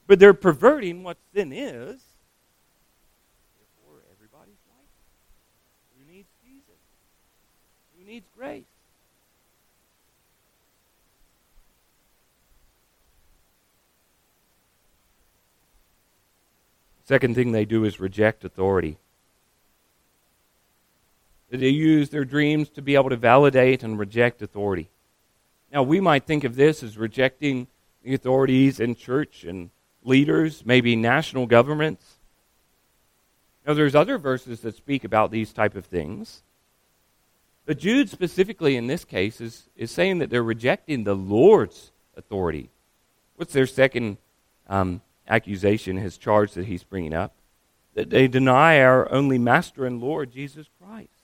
But 0.08 0.20
they're 0.20 0.34
perverting 0.34 1.04
what 1.04 1.18
sin 1.34 1.54
is. 1.54 2.02
Therefore, 3.58 4.02
everybody's 4.16 4.58
like 4.68 4.88
Who 5.98 6.12
needs 6.12 6.30
Jesus? 6.44 6.80
Who 7.98 8.06
needs 8.06 8.26
grace? 8.36 8.64
Second 17.06 17.34
thing 17.34 17.52
they 17.52 17.66
do 17.66 17.86
is 17.86 18.00
reject 18.00 18.46
authority. 18.46 18.98
They 21.50 21.70
use 21.70 22.10
their 22.10 22.26
dreams 22.26 22.70
to 22.70 22.84
be 22.84 22.94
able 22.94 23.10
to 23.10 23.18
validate 23.18 23.82
and 23.82 23.98
reject 23.98 24.44
authority. 24.44 24.90
Now, 25.72 25.84
we 25.84 26.00
might 26.00 26.26
think 26.26 26.44
of 26.44 26.56
this 26.56 26.82
as 26.82 26.98
rejecting 26.98 27.68
the 28.04 28.16
authorities 28.16 28.80
in 28.80 28.96
church 28.96 29.44
and 29.44 29.70
leaders, 30.04 30.66
maybe 30.66 30.96
national 30.96 31.46
governments. 31.46 32.18
Now, 33.68 33.74
there's 33.74 33.94
other 33.94 34.18
verses 34.18 34.62
that 34.62 34.76
speak 34.76 35.04
about 35.04 35.30
these 35.30 35.54
type 35.54 35.76
of 35.76 35.86
things. 35.86 36.42
But 37.66 37.78
Jude 37.78 38.10
specifically 38.10 38.76
in 38.78 38.88
this 38.88 39.06
case 39.06 39.40
is, 39.40 39.70
is 39.76 39.92
saying 39.92 40.18
that 40.20 40.32
they're 40.32 40.42
rejecting 40.42 41.04
the 41.04 41.16
Lord's 41.16 41.92
authority. 42.18 42.72
What's 43.36 43.54
their 43.54 43.68
second 43.68 44.18
um, 44.68 45.02
accusation, 45.28 45.98
his 45.98 46.18
charge 46.18 46.54
that 46.54 46.66
he's 46.66 46.84
bringing 46.84 47.14
up? 47.14 47.34
That 47.94 48.10
they 48.10 48.28
deny 48.28 48.82
our 48.82 49.12
only 49.12 49.38
Master 49.38 49.86
and 49.86 50.02
Lord, 50.02 50.32
Jesus 50.32 50.68
Christ. 50.82 51.19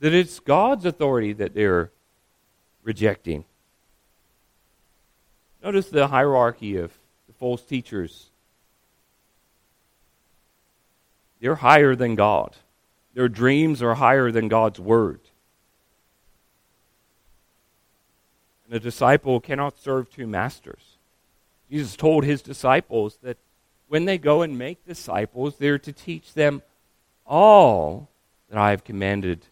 That 0.00 0.12
it's 0.12 0.40
God's 0.40 0.84
authority 0.84 1.32
that 1.34 1.54
they're 1.54 1.90
rejecting. 2.82 3.44
Notice 5.62 5.88
the 5.88 6.08
hierarchy 6.08 6.76
of 6.76 6.92
the 7.26 7.32
false 7.32 7.62
teachers. 7.62 8.26
They're 11.40 11.56
higher 11.56 11.96
than 11.96 12.14
God. 12.14 12.54
Their 13.14 13.28
dreams 13.28 13.82
are 13.82 13.94
higher 13.94 14.30
than 14.30 14.48
God's 14.48 14.78
word. 14.78 15.20
And 18.66 18.74
a 18.74 18.80
disciple 18.80 19.40
cannot 19.40 19.78
serve 19.78 20.10
two 20.10 20.26
masters. 20.26 20.96
Jesus 21.70 21.96
told 21.96 22.24
his 22.24 22.42
disciples 22.42 23.18
that 23.22 23.38
when 23.88 24.04
they 24.04 24.18
go 24.18 24.42
and 24.42 24.58
make 24.58 24.84
disciples, 24.86 25.56
they're 25.56 25.78
to 25.78 25.92
teach 25.92 26.34
them 26.34 26.62
all 27.24 28.08
that 28.48 28.58
I 28.58 28.70
have 28.70 28.84
commanded 28.84 29.46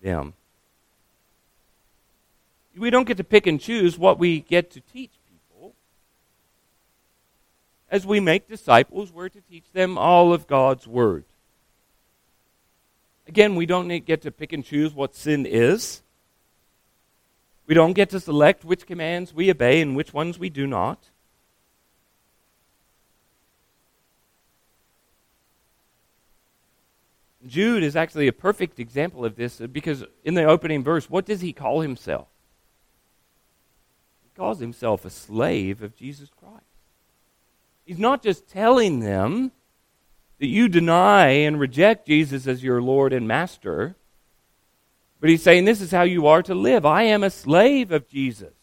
them. 0.00 0.34
We 2.76 2.90
don't 2.90 3.06
get 3.06 3.16
to 3.18 3.24
pick 3.24 3.46
and 3.46 3.60
choose 3.60 3.98
what 3.98 4.18
we 4.18 4.40
get 4.40 4.70
to 4.70 4.80
teach 4.80 5.12
people. 5.28 5.74
As 7.90 8.06
we 8.06 8.20
make 8.20 8.48
disciples, 8.48 9.12
we're 9.12 9.28
to 9.28 9.40
teach 9.50 9.64
them 9.72 9.98
all 9.98 10.32
of 10.32 10.46
God's 10.46 10.86
Word. 10.86 11.24
Again, 13.26 13.54
we 13.54 13.66
don't 13.66 13.88
get 14.06 14.22
to 14.22 14.30
pick 14.30 14.52
and 14.52 14.64
choose 14.64 14.94
what 14.94 15.14
sin 15.14 15.46
is. 15.46 16.02
We 17.66 17.74
don't 17.74 17.92
get 17.92 18.10
to 18.10 18.20
select 18.20 18.64
which 18.64 18.86
commands 18.86 19.32
we 19.32 19.50
obey 19.50 19.80
and 19.80 19.94
which 19.94 20.12
ones 20.12 20.38
we 20.38 20.50
do 20.50 20.66
not. 20.66 20.98
Jude 27.50 27.82
is 27.82 27.96
actually 27.96 28.28
a 28.28 28.32
perfect 28.32 28.78
example 28.78 29.24
of 29.24 29.34
this 29.34 29.60
uh, 29.60 29.66
because 29.66 30.04
in 30.24 30.34
the 30.34 30.44
opening 30.44 30.84
verse, 30.84 31.10
what 31.10 31.26
does 31.26 31.40
he 31.40 31.52
call 31.52 31.80
himself? 31.80 32.28
He 34.22 34.30
calls 34.36 34.60
himself 34.60 35.04
a 35.04 35.10
slave 35.10 35.82
of 35.82 35.96
Jesus 35.96 36.30
Christ. 36.38 36.64
He's 37.84 37.98
not 37.98 38.22
just 38.22 38.48
telling 38.48 39.00
them 39.00 39.50
that 40.38 40.46
you 40.46 40.68
deny 40.68 41.26
and 41.26 41.58
reject 41.58 42.06
Jesus 42.06 42.46
as 42.46 42.62
your 42.62 42.80
Lord 42.80 43.12
and 43.12 43.26
Master, 43.26 43.96
but 45.18 45.28
he's 45.28 45.42
saying 45.42 45.64
this 45.64 45.80
is 45.80 45.90
how 45.90 46.02
you 46.02 46.28
are 46.28 46.44
to 46.44 46.54
live. 46.54 46.86
I 46.86 47.02
am 47.02 47.24
a 47.24 47.30
slave 47.30 47.90
of 47.90 48.08
Jesus. 48.08 48.54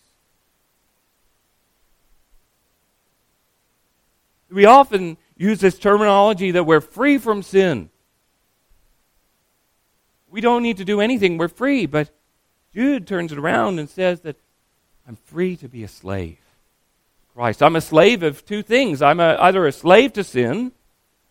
We 4.50 4.64
often 4.64 5.18
use 5.36 5.60
this 5.60 5.78
terminology 5.78 6.52
that 6.52 6.64
we're 6.64 6.80
free 6.80 7.18
from 7.18 7.44
sin. 7.44 7.90
We 10.30 10.42
don't 10.42 10.64
need 10.64 10.78
to 10.78 10.86
do 10.86 11.02
anything. 11.02 11.38
We're 11.38 11.48
free. 11.48 11.86
But 11.86 12.10
Jude 12.74 13.08
turns 13.08 13.32
it 13.32 13.38
around 13.38 13.80
and 13.80 13.90
says 13.90 14.22
that 14.22 14.36
I'm 15.08 15.16
free 15.16 15.56
to 15.58 15.68
be 15.68 15.84
a 15.84 15.88
slave. 15.88 16.38
Christ. 17.34 17.62
I'm 17.62 17.76
a 17.76 17.82
slave 17.82 18.24
of 18.24 18.46
two 18.46 18.64
things. 18.64 19.02
I'm 19.02 19.20
a, 19.20 19.38
either 19.40 19.68
a 19.68 19.72
slave 19.72 20.14
to 20.14 20.24
sin 20.24 20.72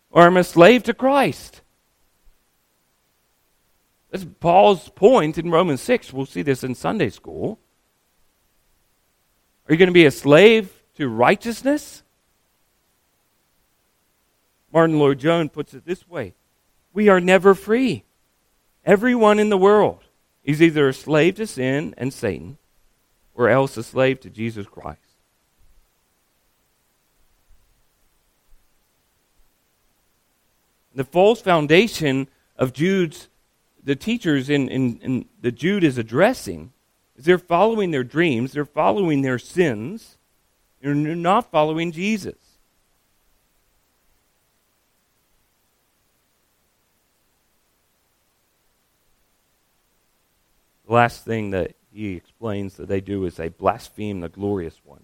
or 0.09 0.23
I'm 0.23 0.37
a 0.37 0.43
slave 0.43 0.83
to 0.83 0.93
Christ. 0.93 1.61
That's 4.09 4.25
Paul's 4.39 4.89
point 4.89 5.37
in 5.37 5.51
Romans 5.51 5.81
6. 5.81 6.13
We'll 6.13 6.25
see 6.25 6.41
this 6.41 6.63
in 6.63 6.75
Sunday 6.75 7.09
school. 7.09 7.59
Are 9.67 9.73
you 9.73 9.77
going 9.77 9.87
to 9.87 9.93
be 9.93 10.05
a 10.05 10.11
slave 10.11 10.71
to 10.95 11.09
righteousness? 11.09 12.03
Martyn 14.71 14.97
Lloyd-Jones 14.97 15.51
puts 15.51 15.73
it 15.73 15.85
this 15.85 16.07
way 16.07 16.35
We 16.93 17.09
are 17.09 17.19
never 17.19 17.53
free. 17.53 18.05
Everyone 18.87 19.37
in 19.37 19.49
the 19.49 19.57
world 19.57 19.99
is 20.45 20.61
either 20.61 20.87
a 20.87 20.93
slave 20.93 21.35
to 21.35 21.45
sin 21.45 21.93
and 21.97 22.13
Satan 22.13 22.57
or 23.35 23.49
else 23.49 23.75
a 23.75 23.83
slave 23.83 24.21
to 24.21 24.29
Jesus 24.29 24.65
Christ. 24.65 25.01
The 30.95 31.03
false 31.03 31.41
foundation 31.41 32.29
of 32.55 32.71
Jude's, 32.71 33.27
the 33.83 33.97
teachers 33.97 34.49
in, 34.49 34.69
in, 34.69 34.99
in 34.99 35.25
that 35.41 35.55
Jude 35.55 35.83
is 35.83 35.97
addressing, 35.97 36.71
is 37.17 37.25
they're 37.25 37.37
following 37.37 37.91
their 37.91 38.05
dreams, 38.05 38.53
they're 38.53 38.63
following 38.63 39.21
their 39.21 39.37
sins, 39.37 40.17
and 40.81 41.05
they're 41.05 41.13
not 41.13 41.51
following 41.51 41.91
Jesus. 41.91 42.46
The 50.87 50.93
last 50.93 51.25
thing 51.25 51.51
that 51.51 51.73
he 51.93 52.15
explains 52.15 52.77
that 52.77 52.87
they 52.87 53.01
do 53.01 53.25
is 53.25 53.35
they 53.35 53.49
blaspheme 53.49 54.21
the 54.21 54.29
glorious 54.29 54.79
ones. 54.85 55.03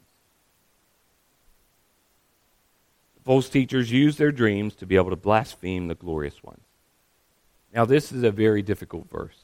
False 3.25 3.49
teachers 3.49 3.91
use 3.91 4.17
their 4.17 4.31
dreams 4.31 4.75
to 4.75 4.85
be 4.85 4.95
able 4.95 5.09
to 5.09 5.15
blaspheme 5.15 5.87
the 5.87 5.95
glorious 5.95 6.43
ones. 6.43 6.61
Now, 7.73 7.85
this 7.85 8.11
is 8.11 8.23
a 8.23 8.31
very 8.31 8.61
difficult 8.61 9.09
verse. 9.09 9.37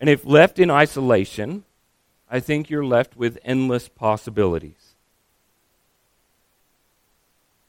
And 0.00 0.08
if 0.08 0.24
left 0.24 0.58
in 0.58 0.70
isolation, 0.70 1.64
I 2.30 2.40
think 2.40 2.70
you're 2.70 2.84
left 2.84 3.16
with 3.16 3.38
endless 3.44 3.88
possibilities. 3.88 4.94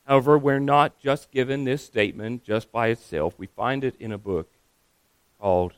However, 0.07 0.37
we're 0.37 0.59
not 0.59 0.99
just 0.99 1.31
given 1.31 1.65
this 1.65 1.83
statement 1.83 2.43
just 2.43 2.71
by 2.71 2.87
itself. 2.87 3.33
We 3.37 3.47
find 3.47 3.83
it 3.83 3.95
in 3.99 4.11
a 4.11 4.17
book 4.17 4.47
called 5.39 5.73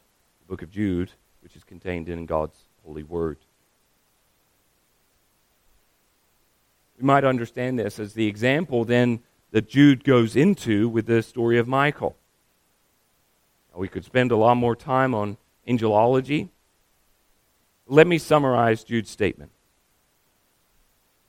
book 0.47 0.61
of 0.61 0.71
Jude, 0.71 1.11
which 1.41 1.55
is 1.55 1.63
contained 1.63 2.07
in 2.07 2.25
God's 2.25 2.57
holy 2.85 3.03
word. 3.03 3.37
We 6.97 7.05
might 7.05 7.25
understand 7.25 7.77
this 7.77 7.99
as 7.99 8.13
the 8.13 8.27
example 8.27 8.85
then 8.85 9.19
that 9.51 9.67
Jude 9.67 10.03
goes 10.03 10.35
into 10.35 10.89
with 10.89 11.05
the 11.05 11.21
story 11.21 11.57
of 11.57 11.67
Michael. 11.67 12.15
Now, 13.73 13.79
we 13.79 13.87
could 13.87 14.05
spend 14.05 14.31
a 14.31 14.37
lot 14.37 14.55
more 14.55 14.75
time 14.75 15.13
on 15.13 15.37
angelology. 15.67 16.49
Let 17.85 18.07
me 18.07 18.17
summarize 18.17 18.83
Jude's 18.83 19.11
statement. 19.11 19.51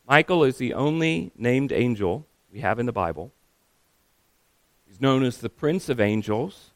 Michael 0.09 0.45
is 0.45 0.57
the 0.57 0.75
only 0.75 1.33
named 1.37 1.73
angel 1.73 2.27
we 2.53 2.61
have 2.61 2.79
in 2.79 2.87
the 2.87 2.93
Bible. 2.93 3.33
He's 4.87 5.01
known 5.01 5.23
as 5.23 5.39
the 5.39 5.51
Prince 5.51 5.89
of 5.89 6.01
Angels 6.01 6.71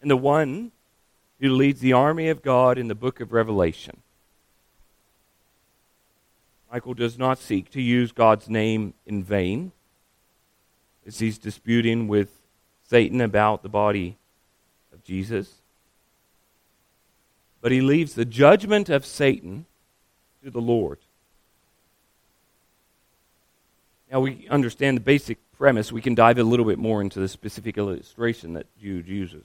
and 0.00 0.10
the 0.10 0.16
one 0.16 0.72
who 1.40 1.50
leads 1.50 1.80
the 1.80 1.92
army 1.92 2.28
of 2.28 2.42
God 2.42 2.78
in 2.78 2.88
the 2.88 2.94
book 2.94 3.20
of 3.20 3.32
Revelation. 3.32 3.98
Michael 6.70 6.94
does 6.94 7.18
not 7.18 7.38
seek 7.38 7.70
to 7.70 7.80
use 7.80 8.12
God's 8.12 8.48
name 8.48 8.92
in 9.06 9.22
vain 9.22 9.72
as 11.06 11.18
he's 11.18 11.38
disputing 11.38 12.08
with 12.08 12.28
Satan 12.84 13.20
about 13.20 13.62
the 13.62 13.68
body 13.68 14.16
of 14.92 15.02
Jesus. 15.02 15.54
But 17.60 17.72
he 17.72 17.80
leaves 17.80 18.14
the 18.14 18.24
judgment 18.24 18.88
of 18.88 19.06
Satan 19.06 19.64
to 20.44 20.50
the 20.50 20.60
Lord. 20.60 20.98
Now 24.10 24.20
we 24.20 24.46
understand 24.48 24.96
the 24.96 25.02
basic 25.02 25.38
premise. 25.56 25.90
We 25.90 26.02
can 26.02 26.14
dive 26.14 26.38
a 26.38 26.44
little 26.44 26.66
bit 26.66 26.78
more 26.78 27.00
into 27.00 27.20
the 27.20 27.28
specific 27.28 27.78
illustration 27.78 28.54
that 28.54 28.66
Jude 28.80 29.08
uses. 29.08 29.44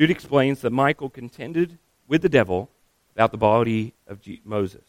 Jude 0.00 0.10
explains 0.10 0.62
that 0.62 0.70
Michael 0.70 1.10
contended 1.10 1.76
with 2.08 2.22
the 2.22 2.30
devil 2.30 2.70
about 3.14 3.32
the 3.32 3.36
body 3.36 3.92
of 4.06 4.18
Moses. 4.46 4.80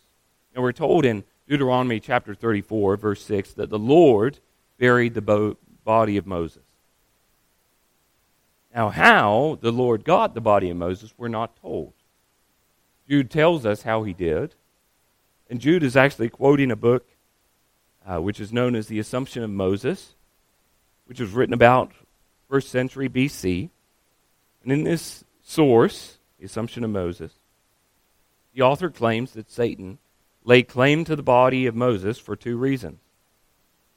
And 0.56 0.64
we're 0.64 0.72
told 0.72 1.04
in 1.04 1.26
Deuteronomy 1.50 2.00
chapter 2.00 2.34
34, 2.34 2.96
verse 2.96 3.22
6, 3.26 3.52
that 3.56 3.70
the 3.70 3.78
Lord 3.78 4.40
buried 4.80 5.14
the 5.14 5.22
bo- 5.22 5.58
body 5.84 6.16
of 6.16 6.26
Moses. 6.26 6.64
Now, 8.74 8.88
how 8.88 9.58
the 9.60 9.74
Lord 9.74 10.06
got 10.06 10.34
the 10.34 10.40
body 10.40 10.70
of 10.70 10.78
Moses, 10.78 11.14
we're 11.18 11.28
not 11.28 11.62
told. 11.62 11.92
Jude 13.10 13.30
tells 13.30 13.66
us 13.66 13.82
how 13.82 14.04
he 14.04 14.14
did. 14.14 14.56
And 15.50 15.60
Jude 15.60 15.84
is 15.84 15.98
actually 15.98 16.30
quoting 16.30 16.72
a 16.72 16.78
book 16.78 17.06
uh, 18.10 18.22
which 18.22 18.40
is 18.40 18.54
known 18.54 18.76
as 18.76 18.88
The 18.88 19.00
Assumption 19.00 19.44
of 19.44 19.50
Moses, 19.50 20.16
which 21.04 21.20
was 21.20 21.32
written 21.32 21.54
about 21.54 21.92
first 22.48 22.70
century 22.70 23.10
BC. 23.10 23.72
And 24.64 24.72
in 24.72 24.84
this 24.84 25.24
source, 25.44 26.18
the 26.40 26.46
Assumption 26.46 26.84
of 26.84 26.90
Moses, 26.90 27.34
the 28.54 28.62
author 28.62 28.90
claims 28.90 29.34
that 29.34 29.50
Satan 29.50 29.98
laid 30.44 30.68
claim 30.68 31.06
to 31.06 31.16
the 31.16 31.24
body 31.24 31.66
of 31.66 31.76
Moses 31.76 32.18
for 32.18 32.36
two 32.36 32.58
reasons. 32.58 33.00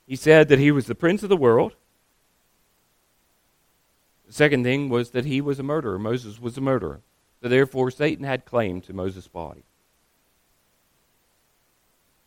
He 0.07 0.17
said 0.17 0.49
that 0.49 0.59
he 0.59 0.71
was 0.71 0.87
the 0.87 0.95
prince 0.95 1.23
of 1.23 1.29
the 1.29 1.37
world. 1.37 1.75
The 4.27 4.33
second 4.33 4.65
thing 4.65 4.89
was 4.89 5.11
that 5.11 5.25
he 5.25 5.41
was 5.41 5.59
a 5.59 5.63
murderer. 5.63 5.99
Moses 5.99 6.41
was 6.41 6.57
a 6.57 6.61
murderer. 6.61 7.01
So 7.43 7.49
therefore, 7.49 7.91
Satan 7.91 8.25
had 8.25 8.45
claim 8.45 8.81
to 8.83 8.93
Moses' 8.93 9.29
body. 9.29 9.65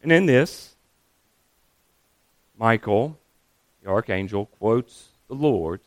And 0.02 0.12
in 0.12 0.26
this, 0.26 0.76
Michael, 2.58 3.19
the 3.82 3.89
archangel, 3.89 4.45
quotes 4.45 5.10
the 5.28 5.36
Lord 5.36 5.82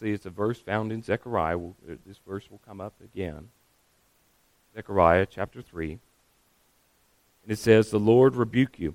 Actually, 0.00 0.12
it's 0.12 0.24
a 0.24 0.30
verse 0.30 0.58
found 0.58 0.92
in 0.92 1.02
Zechariah. 1.02 1.58
Uh, 1.58 1.96
this 2.06 2.16
verse 2.26 2.50
will 2.50 2.62
come 2.66 2.80
up 2.80 2.94
again. 3.04 3.50
Zechariah 4.74 5.26
chapter 5.26 5.60
3. 5.60 5.90
And 7.42 7.52
it 7.52 7.58
says, 7.58 7.90
The 7.90 8.00
Lord 8.00 8.34
rebuke 8.34 8.78
you. 8.78 8.94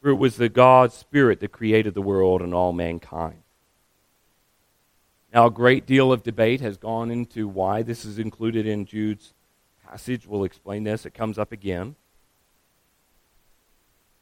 For 0.00 0.08
it 0.08 0.16
was 0.16 0.38
the 0.38 0.48
God's 0.48 0.94
Spirit 0.94 1.38
that 1.38 1.52
created 1.52 1.94
the 1.94 2.02
world 2.02 2.42
and 2.42 2.52
all 2.52 2.72
mankind. 2.72 3.44
Now, 5.32 5.46
a 5.46 5.52
great 5.52 5.86
deal 5.86 6.12
of 6.12 6.24
debate 6.24 6.60
has 6.62 6.78
gone 6.78 7.12
into 7.12 7.46
why 7.46 7.82
this 7.82 8.04
is 8.04 8.18
included 8.18 8.66
in 8.66 8.86
Jude's 8.86 9.34
passage. 9.86 10.26
We'll 10.26 10.42
explain 10.42 10.82
this. 10.82 11.06
It 11.06 11.14
comes 11.14 11.38
up 11.38 11.52
again. 11.52 11.94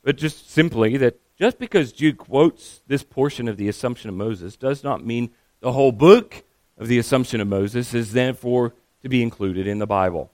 But 0.05 0.19
just 0.19 0.51
simply 0.51 0.99
that 0.99 1.19
just 1.39 1.59
because 1.59 1.91
Jude 1.91 2.19
quotes 2.19 2.83
this 2.87 3.03
portion 3.03 3.49
of 3.49 3.57
the 3.57 3.69
Assumption 3.69 4.11
of 4.11 4.17
Moses 4.17 4.59
does 4.59 4.85
not 4.85 5.07
mean 5.07 5.31
the 5.61 5.73
whole 5.73 5.93
book 5.93 6.43
of 6.79 6.89
the 6.89 6.99
Assumption 6.99 7.41
of 7.41 7.49
Moses 7.49 7.95
is 7.95 8.13
therefore 8.13 8.75
to 9.03 9.09
be 9.09 9.23
included 9.23 9.67
in 9.67 9.79
the 9.79 9.87
Bible. 9.87 10.31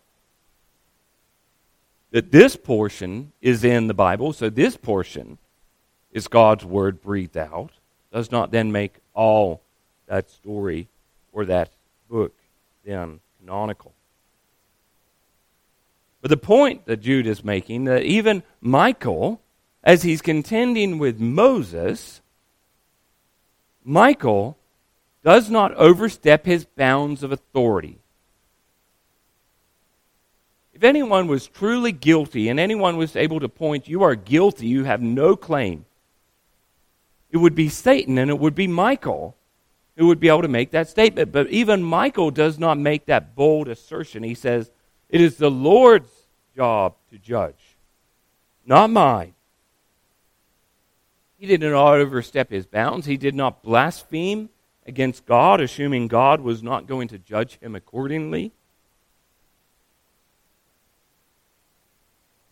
That 2.12 2.32
this 2.32 2.56
portion 2.56 3.32
is 3.40 3.64
in 3.64 3.88
the 3.88 3.94
Bible, 3.94 4.32
so 4.32 4.48
this 4.48 4.76
portion 4.76 5.38
is 6.12 6.28
God's 6.28 6.64
Word 6.64 7.02
breathed 7.02 7.36
out, 7.36 7.72
does 8.12 8.30
not 8.30 8.50
then 8.50 8.72
make 8.72 8.94
all 9.12 9.60
that 10.06 10.30
story 10.30 10.88
or 11.32 11.44
that 11.44 11.70
book 12.08 12.32
then 12.84 13.20
canonical. 13.38 13.92
But 16.22 16.30
the 16.30 16.36
point 16.36 16.86
that 16.86 16.98
Jude 16.98 17.26
is 17.26 17.44
making 17.44 17.84
that 17.84 18.02
even 18.02 18.42
Michael, 18.60 19.40
as 19.82 20.02
he's 20.02 20.22
contending 20.22 20.98
with 20.98 21.20
Moses, 21.20 22.20
Michael 23.84 24.56
does 25.26 25.50
not 25.50 25.74
overstep 25.74 26.46
his 26.46 26.64
bounds 26.64 27.24
of 27.24 27.32
authority. 27.32 27.98
If 30.72 30.84
anyone 30.84 31.26
was 31.26 31.48
truly 31.48 31.90
guilty 31.90 32.48
and 32.48 32.60
anyone 32.60 32.96
was 32.96 33.16
able 33.16 33.40
to 33.40 33.48
point, 33.48 33.88
you 33.88 34.04
are 34.04 34.14
guilty, 34.14 34.68
you 34.68 34.84
have 34.84 35.02
no 35.02 35.34
claim, 35.34 35.84
it 37.32 37.38
would 37.38 37.56
be 37.56 37.68
Satan 37.68 38.18
and 38.18 38.30
it 38.30 38.38
would 38.38 38.54
be 38.54 38.68
Michael 38.68 39.36
who 39.96 40.06
would 40.06 40.20
be 40.20 40.28
able 40.28 40.42
to 40.42 40.48
make 40.48 40.70
that 40.70 40.88
statement. 40.88 41.32
But 41.32 41.48
even 41.48 41.82
Michael 41.82 42.30
does 42.30 42.56
not 42.56 42.78
make 42.78 43.06
that 43.06 43.34
bold 43.34 43.66
assertion. 43.66 44.22
He 44.22 44.34
says, 44.34 44.70
It 45.08 45.20
is 45.20 45.38
the 45.38 45.50
Lord's 45.50 46.12
job 46.54 46.94
to 47.10 47.18
judge, 47.18 47.76
not 48.64 48.90
mine. 48.90 49.34
He 51.36 51.46
did 51.46 51.62
not 51.62 51.94
overstep 51.94 52.48
his 52.48 52.64
bounds. 52.64 53.06
He 53.06 53.16
did 53.16 53.34
not 53.34 53.64
blaspheme 53.64 54.50
against 54.86 55.26
God, 55.26 55.60
assuming 55.60 56.08
God 56.08 56.40
was 56.40 56.62
not 56.62 56.86
going 56.86 57.08
to 57.08 57.18
judge 57.18 57.58
him 57.58 57.74
accordingly. 57.74 58.52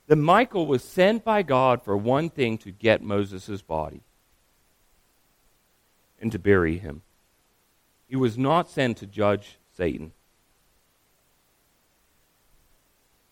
That 0.07 0.17
Michael 0.17 0.67
was 0.67 0.85
sent 0.85 1.25
by 1.25 1.43
God 1.43 1.83
for 1.83 1.97
one 1.97 2.29
thing 2.29 2.59
to 2.59 2.71
get 2.71 3.03
Moses' 3.03 3.63
body 3.63 4.03
and 6.21 6.31
to 6.33 6.39
bury 6.39 6.79
him. 6.79 7.03
He 8.09 8.17
was 8.17 8.37
not 8.37 8.69
sent 8.69 8.99
to 8.99 9.07
judge 9.07 9.59
Satan. 9.77 10.13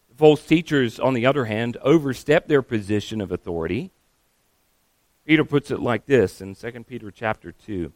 The 0.09 0.15
false 0.17 0.45
teachers, 0.47 0.99
on 0.99 1.15
the 1.15 1.27
other 1.27 1.45
hand, 1.45 1.77
overstep 1.83 2.49
their 2.49 2.63
position 2.63 3.21
of 3.21 3.33
authority. 3.33 3.91
Peter 5.27 5.45
puts 5.45 5.71
it 5.71 5.81
like 5.81 6.07
this 6.07 6.41
in 6.41 6.55
2 6.55 6.85
Peter 6.85 7.11
chapter 7.11 7.53
2 7.53 7.93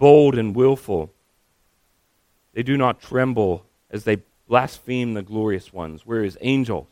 bold 0.00 0.36
and 0.36 0.56
willful. 0.56 1.12
They 2.54 2.64
do 2.64 2.76
not 2.78 3.02
tremble 3.02 3.66
as 3.90 4.04
they 4.04 4.22
blaspheme 4.48 5.12
the 5.12 5.22
glorious 5.22 5.72
ones, 5.72 6.02
whereas 6.04 6.38
angels, 6.40 6.88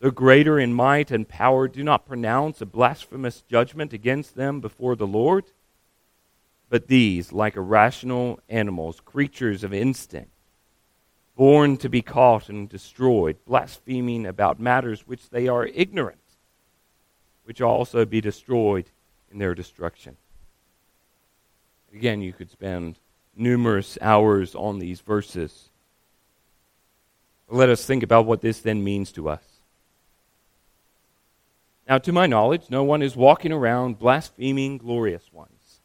the 0.00 0.10
greater 0.10 0.58
in 0.58 0.74
might 0.74 1.12
and 1.12 1.26
power, 1.26 1.68
do 1.68 1.84
not 1.84 2.04
pronounce 2.04 2.60
a 2.60 2.66
blasphemous 2.66 3.42
judgment 3.42 3.92
against 3.92 4.34
them 4.34 4.60
before 4.60 4.96
the 4.96 5.06
Lord. 5.06 5.44
But 6.68 6.88
these, 6.88 7.32
like 7.32 7.56
irrational 7.56 8.40
animals, 8.48 8.98
creatures 8.98 9.62
of 9.62 9.72
instinct, 9.72 10.32
born 11.36 11.76
to 11.76 11.88
be 11.88 12.02
caught 12.02 12.48
and 12.48 12.68
destroyed, 12.68 13.36
blaspheming 13.46 14.26
about 14.26 14.58
matters 14.58 15.06
which 15.06 15.30
they 15.30 15.46
are 15.46 15.66
ignorant, 15.66 16.18
which 17.44 17.60
also 17.60 18.04
be 18.04 18.20
destroyed 18.20 18.86
in 19.30 19.38
their 19.38 19.54
destruction. 19.54 20.16
Again, 21.94 22.22
you 22.22 22.32
could 22.32 22.50
spend 22.50 22.98
numerous 23.36 23.98
hours 24.00 24.54
on 24.54 24.78
these 24.78 25.00
verses. 25.00 25.68
Let 27.48 27.68
us 27.68 27.84
think 27.84 28.02
about 28.02 28.24
what 28.26 28.40
this 28.40 28.60
then 28.60 28.82
means 28.82 29.12
to 29.12 29.28
us. 29.28 29.44
Now, 31.88 31.98
to 31.98 32.12
my 32.12 32.26
knowledge, 32.26 32.70
no 32.70 32.82
one 32.82 33.02
is 33.02 33.16
walking 33.16 33.52
around 33.52 33.98
blaspheming 33.98 34.78
glorious 34.78 35.30
ones. 35.32 35.80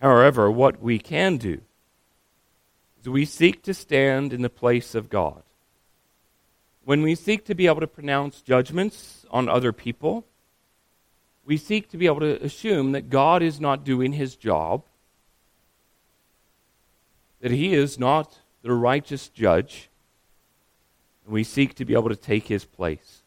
However, 0.00 0.50
what 0.50 0.80
we 0.80 0.98
can 0.98 1.36
do 1.36 1.60
is 3.00 3.08
we 3.08 3.24
seek 3.24 3.62
to 3.64 3.74
stand 3.74 4.32
in 4.32 4.42
the 4.42 4.48
place 4.48 4.94
of 4.94 5.10
God. 5.10 5.42
When 6.84 7.02
we 7.02 7.14
seek 7.14 7.44
to 7.46 7.54
be 7.54 7.66
able 7.66 7.80
to 7.80 7.86
pronounce 7.86 8.40
judgments 8.40 9.26
on 9.30 9.48
other 9.48 9.72
people, 9.72 10.24
we 11.46 11.56
seek 11.56 11.90
to 11.90 11.96
be 11.96 12.06
able 12.06 12.20
to 12.20 12.42
assume 12.42 12.92
that 12.92 13.10
God 13.10 13.42
is 13.42 13.60
not 13.60 13.84
doing 13.84 14.12
his 14.12 14.36
job, 14.36 14.82
that 17.40 17.50
he 17.50 17.74
is 17.74 17.98
not 17.98 18.38
the 18.62 18.72
righteous 18.72 19.28
judge, 19.28 19.90
and 21.24 21.34
we 21.34 21.44
seek 21.44 21.74
to 21.74 21.84
be 21.84 21.94
able 21.94 22.08
to 22.08 22.16
take 22.16 22.46
his 22.46 22.64
place. 22.64 23.20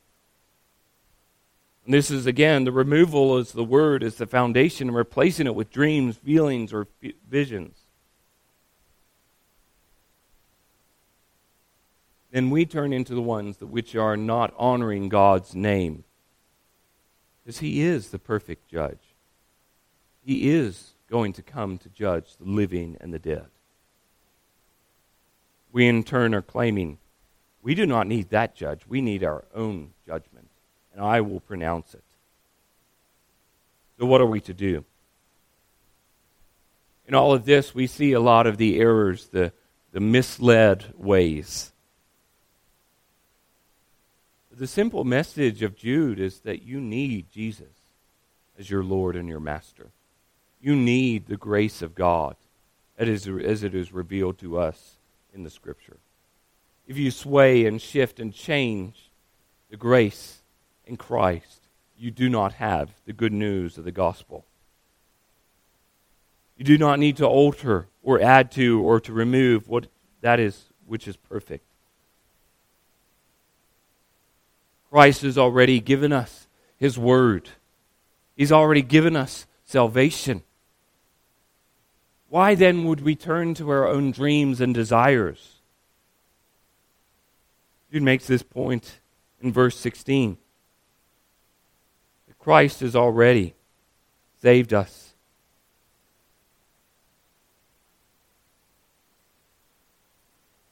And 1.86 1.94
this 1.94 2.10
is, 2.10 2.26
again, 2.26 2.64
the 2.66 2.72
removal 2.72 3.38
as 3.38 3.52
the 3.52 3.64
word, 3.64 4.04
as 4.04 4.16
the 4.16 4.26
foundation, 4.26 4.90
and 4.90 4.98
replacing 4.98 5.48
it 5.48 5.56
with 5.56 5.72
dreams, 5.72 6.18
feelings, 6.18 6.74
or 6.74 6.88
visions. 7.30 7.78
Then 12.32 12.50
we 12.50 12.66
turn 12.66 12.92
into 12.92 13.16
the 13.16 13.22
ones 13.22 13.58
that 13.58 13.68
which 13.68 13.96
are 13.96 14.18
not 14.18 14.54
honoring 14.58 15.08
God's 15.08 15.56
name 15.56 16.04
because 17.48 17.60
he 17.60 17.80
is 17.80 18.10
the 18.10 18.20
perfect 18.20 18.70
judge. 18.70 19.16
He 20.22 20.50
is 20.50 20.96
going 21.10 21.32
to 21.32 21.42
come 21.42 21.78
to 21.78 21.88
judge 21.88 22.36
the 22.36 22.44
living 22.44 22.98
and 23.00 23.14
the 23.14 23.20
dead. 23.20 23.46
We, 25.72 25.88
in 25.88 26.04
turn, 26.04 26.36
are 26.36 26.42
claiming 26.42 26.98
we 27.62 27.74
do 27.74 27.86
not 27.86 28.06
need 28.06 28.32
that 28.32 28.54
judge. 28.54 28.82
We 28.86 29.00
need 29.00 29.24
our 29.24 29.46
own 29.56 29.94
judgment, 30.06 30.50
and 30.92 31.02
I 31.02 31.22
will 31.22 31.40
pronounce 31.40 31.94
it. 31.94 32.04
So, 33.98 34.06
what 34.06 34.20
are 34.20 34.26
we 34.26 34.42
to 34.42 34.54
do? 34.54 34.84
In 37.08 37.16
all 37.16 37.32
of 37.32 37.46
this, 37.46 37.74
we 37.74 37.88
see 37.88 38.12
a 38.12 38.20
lot 38.20 38.46
of 38.46 38.58
the 38.58 38.78
errors, 38.78 39.28
the, 39.28 39.54
the 39.94 40.02
misled 40.02 40.94
ways 40.98 41.72
the 44.58 44.68
simple 44.68 45.04
message 45.04 45.62
of 45.62 45.76
Jude 45.76 46.20
is 46.20 46.40
that 46.40 46.64
you 46.64 46.82
need 46.82 47.30
Jesus 47.32 47.68
as 48.58 48.70
your 48.70 48.84
Lord 48.84 49.16
and 49.16 49.30
your 49.30 49.40
Master. 49.40 49.92
You 50.60 50.76
need 50.76 51.28
the 51.28 51.38
grace 51.38 51.84
of 51.84 51.94
God 51.94 52.36
as 52.98 53.28
it 53.28 53.76
is 53.76 53.94
revealed 53.94 54.40
to 54.40 54.58
us 54.58 54.96
in 55.32 55.44
the 55.44 55.52
Scripture. 55.52 55.98
If 56.88 56.98
you 56.98 57.12
sway 57.12 57.68
and 57.68 57.80
shift 57.80 58.20
and 58.20 58.34
change 58.34 59.12
the 59.70 59.78
grace 59.78 60.42
in 60.86 60.98
Christ, 60.98 61.68
you 61.96 62.10
do 62.10 62.28
not 62.28 62.54
have 62.54 62.90
the 63.06 63.14
good 63.14 63.34
news 63.34 63.78
of 63.78 63.84
the 63.84 63.92
gospel. 63.92 64.46
You 66.58 66.66
do 66.66 66.80
not 66.80 66.98
need 66.98 67.18
to 67.18 67.28
alter 67.28 67.88
or 68.02 68.20
add 68.20 68.52
to 68.54 68.82
or 68.82 69.00
to 69.02 69.14
remove 69.14 69.68
what 69.68 69.88
that 70.22 70.40
is 70.40 70.66
which 70.88 71.08
is 71.08 71.16
perfect. 71.16 71.67
Christ 74.90 75.22
has 75.24 75.38
already 75.38 75.80
given 75.80 76.14
us 76.14 76.48
His 76.78 76.98
Word, 76.98 77.50
He's 78.36 78.52
already 78.52 78.82
given 78.82 79.16
us 79.16 79.48
salvation. 79.66 80.44
Why 82.30 82.56
then 82.56 82.84
would 82.86 83.02
we 83.02 83.16
turn 83.16 83.54
to 83.56 83.70
our 83.70 83.88
own 83.88 84.12
dreams 84.12 84.60
and 84.60 84.74
desires? 84.74 85.58
Jude 87.92 88.04
makes 88.04 88.28
this 88.28 88.44
point 88.44 89.00
in 89.42 89.54
verse 89.54 89.78
16. 89.78 90.38
That 92.28 92.38
Christ 92.38 92.82
has 92.82 92.96
already 92.96 93.56
saved 94.42 94.74
us. 94.74 95.14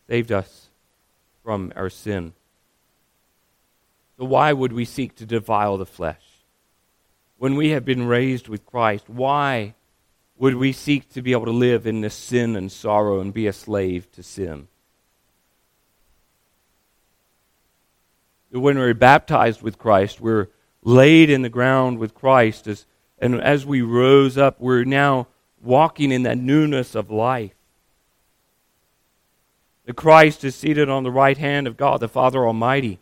Saved 0.08 0.32
us 0.32 0.68
from 1.44 1.72
our 1.76 1.90
sin. 1.90 2.34
So 4.18 4.26
why 4.26 4.54
would 4.54 4.74
we 4.74 4.86
seek 4.86 5.16
to 5.16 5.26
defile 5.26 5.78
the 5.78 5.86
flesh? 5.86 6.22
When 7.38 7.56
we 7.56 7.70
have 7.70 7.84
been 7.84 8.08
raised 8.08 8.48
with 8.48 8.66
Christ, 8.66 9.10
why 9.10 9.76
would 10.38 10.56
we 10.56 10.72
seek 10.72 11.10
to 11.14 11.22
be 11.22 11.34
able 11.34 11.46
to 11.46 11.52
live 11.52 11.86
in 11.86 12.02
this 12.02 12.14
sin 12.14 12.56
and 12.56 12.72
sorrow 12.72 13.20
and 13.20 13.34
be 13.34 13.48
a 13.48 13.54
slave 13.54 14.10
to 14.14 14.24
sin? 14.24 14.68
When 18.52 18.78
we're 18.78 18.94
baptized 18.94 19.62
with 19.62 19.78
Christ, 19.78 20.22
we're 20.22 20.48
laid 20.82 21.30
in 21.30 21.42
the 21.42 21.50
ground 21.50 22.00
with 22.00 22.14
Christ. 22.14 22.68
As, 22.68 22.86
and 23.20 23.42
as 23.42 23.66
we 23.66 23.82
rose 23.82 24.38
up, 24.38 24.62
we're 24.62 24.86
now 24.86 25.28
walking 25.62 26.12
in 26.12 26.24
that 26.24 26.38
newness 26.38 26.96
of 26.96 27.12
life. 27.12 27.52
The 29.86 29.94
Christ 29.94 30.46
is 30.46 30.56
seated 30.56 30.90
on 30.90 31.04
the 31.04 31.12
right 31.12 31.38
hand 31.38 31.68
of 31.68 31.76
God, 31.76 32.00
the 32.00 32.08
Father 32.08 32.48
Almighty. 32.48 33.00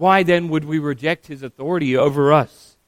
Why 0.00 0.22
then 0.22 0.48
would 0.48 0.64
we 0.64 0.78
reject 0.78 1.26
his 1.26 1.42
authority 1.42 1.94
over 1.94 2.32
us? 2.32 2.78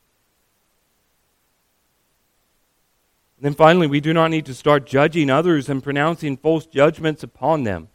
And 3.37 3.45
then 3.45 3.53
finally, 3.53 3.87
we 3.87 4.01
do 4.01 4.15
not 4.15 4.31
need 4.31 4.47
to 4.47 4.55
start 4.55 4.87
judging 4.87 5.29
others 5.29 5.69
and 5.69 5.83
pronouncing 5.83 6.39
false 6.39 6.65
judgments 6.65 7.23
upon 7.23 7.65
them. 7.65 7.89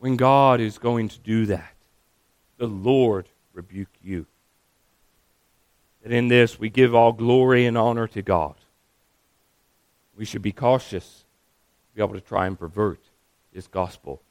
When 0.00 0.16
God 0.16 0.60
is 0.60 0.78
going 0.78 1.10
to 1.10 1.18
do 1.20 1.46
that, 1.46 1.74
the 2.58 2.66
Lord 2.66 3.28
rebuke 3.52 3.94
you. 4.02 4.26
That 6.02 6.10
in 6.10 6.26
this 6.26 6.58
we 6.58 6.70
give 6.70 6.92
all 6.92 7.12
glory 7.12 7.66
and 7.66 7.78
honor 7.78 8.08
to 8.08 8.22
God. 8.22 8.56
We 10.16 10.24
should 10.24 10.42
be 10.42 10.50
cautious, 10.50 11.24
be 11.94 12.02
able 12.02 12.14
to 12.14 12.20
try 12.20 12.48
and 12.48 12.58
pervert 12.58 12.98
this 13.52 13.68
gospel. 13.68 14.22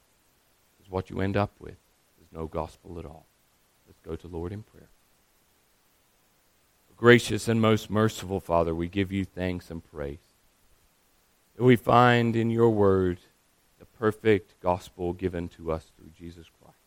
Is 0.83 0.91
what 0.91 1.09
you 1.09 1.21
end 1.21 1.37
up 1.37 1.51
with 1.61 1.77
no 2.33 2.47
gospel 2.47 2.97
at 2.99 3.05
all. 3.05 3.25
Let's 3.87 3.99
go 3.99 4.15
to 4.15 4.27
Lord 4.27 4.51
in 4.51 4.63
prayer. 4.63 4.89
Gracious 6.97 7.47
and 7.47 7.59
most 7.59 7.89
merciful 7.89 8.39
Father, 8.39 8.73
we 8.73 8.87
give 8.87 9.11
you 9.11 9.25
thanks 9.25 9.69
and 9.69 9.83
praise. 9.83 10.19
That 11.57 11.63
we 11.63 11.75
find 11.75 12.35
in 12.35 12.49
your 12.49 12.69
word 12.69 13.19
the 13.77 13.85
perfect 13.85 14.59
gospel 14.61 15.11
given 15.11 15.49
to 15.49 15.71
us 15.71 15.91
through 15.97 16.11
Jesus 16.17 16.47
Christ. 16.61 16.77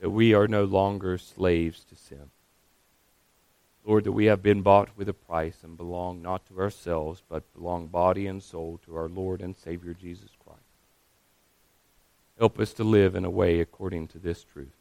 That 0.00 0.10
we 0.10 0.32
are 0.32 0.48
no 0.48 0.64
longer 0.64 1.18
slaves 1.18 1.84
to 1.84 1.94
sin. 1.94 2.30
Lord, 3.84 4.04
that 4.04 4.12
we 4.12 4.26
have 4.26 4.42
been 4.42 4.62
bought 4.62 4.96
with 4.96 5.08
a 5.08 5.14
price 5.14 5.58
and 5.62 5.76
belong 5.76 6.22
not 6.22 6.46
to 6.46 6.58
ourselves, 6.60 7.22
but 7.28 7.52
belong 7.52 7.88
body 7.88 8.26
and 8.26 8.42
soul 8.42 8.80
to 8.86 8.96
our 8.96 9.08
Lord 9.08 9.42
and 9.42 9.56
Savior 9.56 9.92
Jesus 9.92 10.30
Christ. 10.42 10.61
Help 12.42 12.58
us 12.58 12.72
to 12.72 12.82
live 12.82 13.14
in 13.14 13.24
a 13.24 13.30
way 13.30 13.60
according 13.60 14.08
to 14.08 14.18
this 14.18 14.42
truth. 14.42 14.74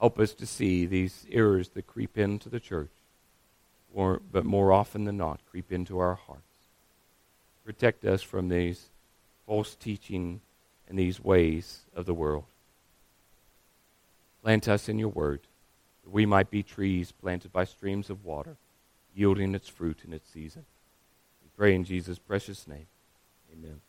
Help 0.00 0.18
us 0.18 0.32
to 0.32 0.46
see 0.46 0.86
these 0.86 1.26
errors 1.30 1.68
that 1.74 1.86
creep 1.86 2.16
into 2.16 2.48
the 2.48 2.58
church, 2.58 2.88
or, 3.92 4.22
but 4.32 4.46
more 4.46 4.72
often 4.72 5.04
than 5.04 5.18
not, 5.18 5.40
creep 5.50 5.70
into 5.70 5.98
our 5.98 6.14
hearts. 6.14 6.70
Protect 7.66 8.06
us 8.06 8.22
from 8.22 8.48
these 8.48 8.86
false 9.46 9.74
teaching 9.74 10.40
and 10.88 10.98
these 10.98 11.22
ways 11.22 11.80
of 11.94 12.06
the 12.06 12.14
world. 12.14 12.44
Plant 14.42 14.68
us 14.68 14.88
in 14.88 14.98
your 14.98 15.10
word, 15.10 15.40
that 16.02 16.14
we 16.14 16.24
might 16.24 16.50
be 16.50 16.62
trees 16.62 17.12
planted 17.12 17.52
by 17.52 17.64
streams 17.64 18.08
of 18.08 18.24
water, 18.24 18.56
yielding 19.14 19.54
its 19.54 19.68
fruit 19.68 19.98
in 20.02 20.14
its 20.14 20.30
season. 20.30 20.64
We 21.42 21.50
pray 21.58 21.74
in 21.74 21.84
Jesus' 21.84 22.18
precious 22.18 22.66
name. 22.66 22.86
Amen. 23.52 23.82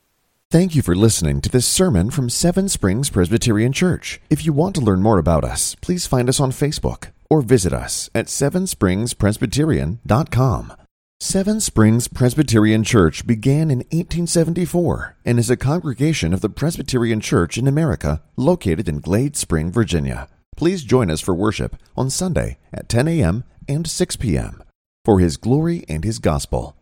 Thank 0.53 0.75
you 0.75 0.83
for 0.83 0.93
listening 0.93 1.41
to 1.41 1.49
this 1.49 1.65
sermon 1.65 2.11
from 2.11 2.29
Seven 2.29 2.69
Springs 2.69 3.09
Presbyterian 3.09 3.73
Church. 3.73 4.21
If 4.29 4.45
you 4.45 4.53
want 4.53 4.75
to 4.75 4.81
learn 4.81 5.01
more 5.01 5.17
about 5.17 5.43
us, 5.43 5.73
please 5.81 6.05
find 6.05 6.29
us 6.29 6.39
on 6.39 6.51
Facebook 6.51 7.07
or 7.27 7.41
visit 7.41 7.73
us 7.73 8.11
at 8.13 8.27
sevenspringspresbyterian.com. 8.27 10.73
Seven 11.19 11.59
Springs 11.59 12.07
Presbyterian 12.07 12.83
Church 12.83 13.25
began 13.25 13.71
in 13.71 13.79
1874 13.79 15.15
and 15.25 15.39
is 15.39 15.49
a 15.49 15.57
congregation 15.57 16.35
of 16.35 16.41
the 16.41 16.49
Presbyterian 16.49 17.19
Church 17.19 17.57
in 17.57 17.67
America 17.67 18.21
located 18.35 18.87
in 18.87 18.99
Glade 18.99 19.35
Spring, 19.35 19.71
Virginia. 19.71 20.27
Please 20.55 20.83
join 20.83 21.09
us 21.09 21.19
for 21.19 21.33
worship 21.33 21.77
on 21.97 22.11
Sunday 22.11 22.59
at 22.71 22.89
10 22.89 23.07
a.m. 23.07 23.43
and 23.67 23.87
6 23.87 24.15
p.m. 24.17 24.61
for 25.03 25.19
His 25.19 25.35
glory 25.35 25.83
and 25.89 26.03
His 26.03 26.19
gospel. 26.19 26.77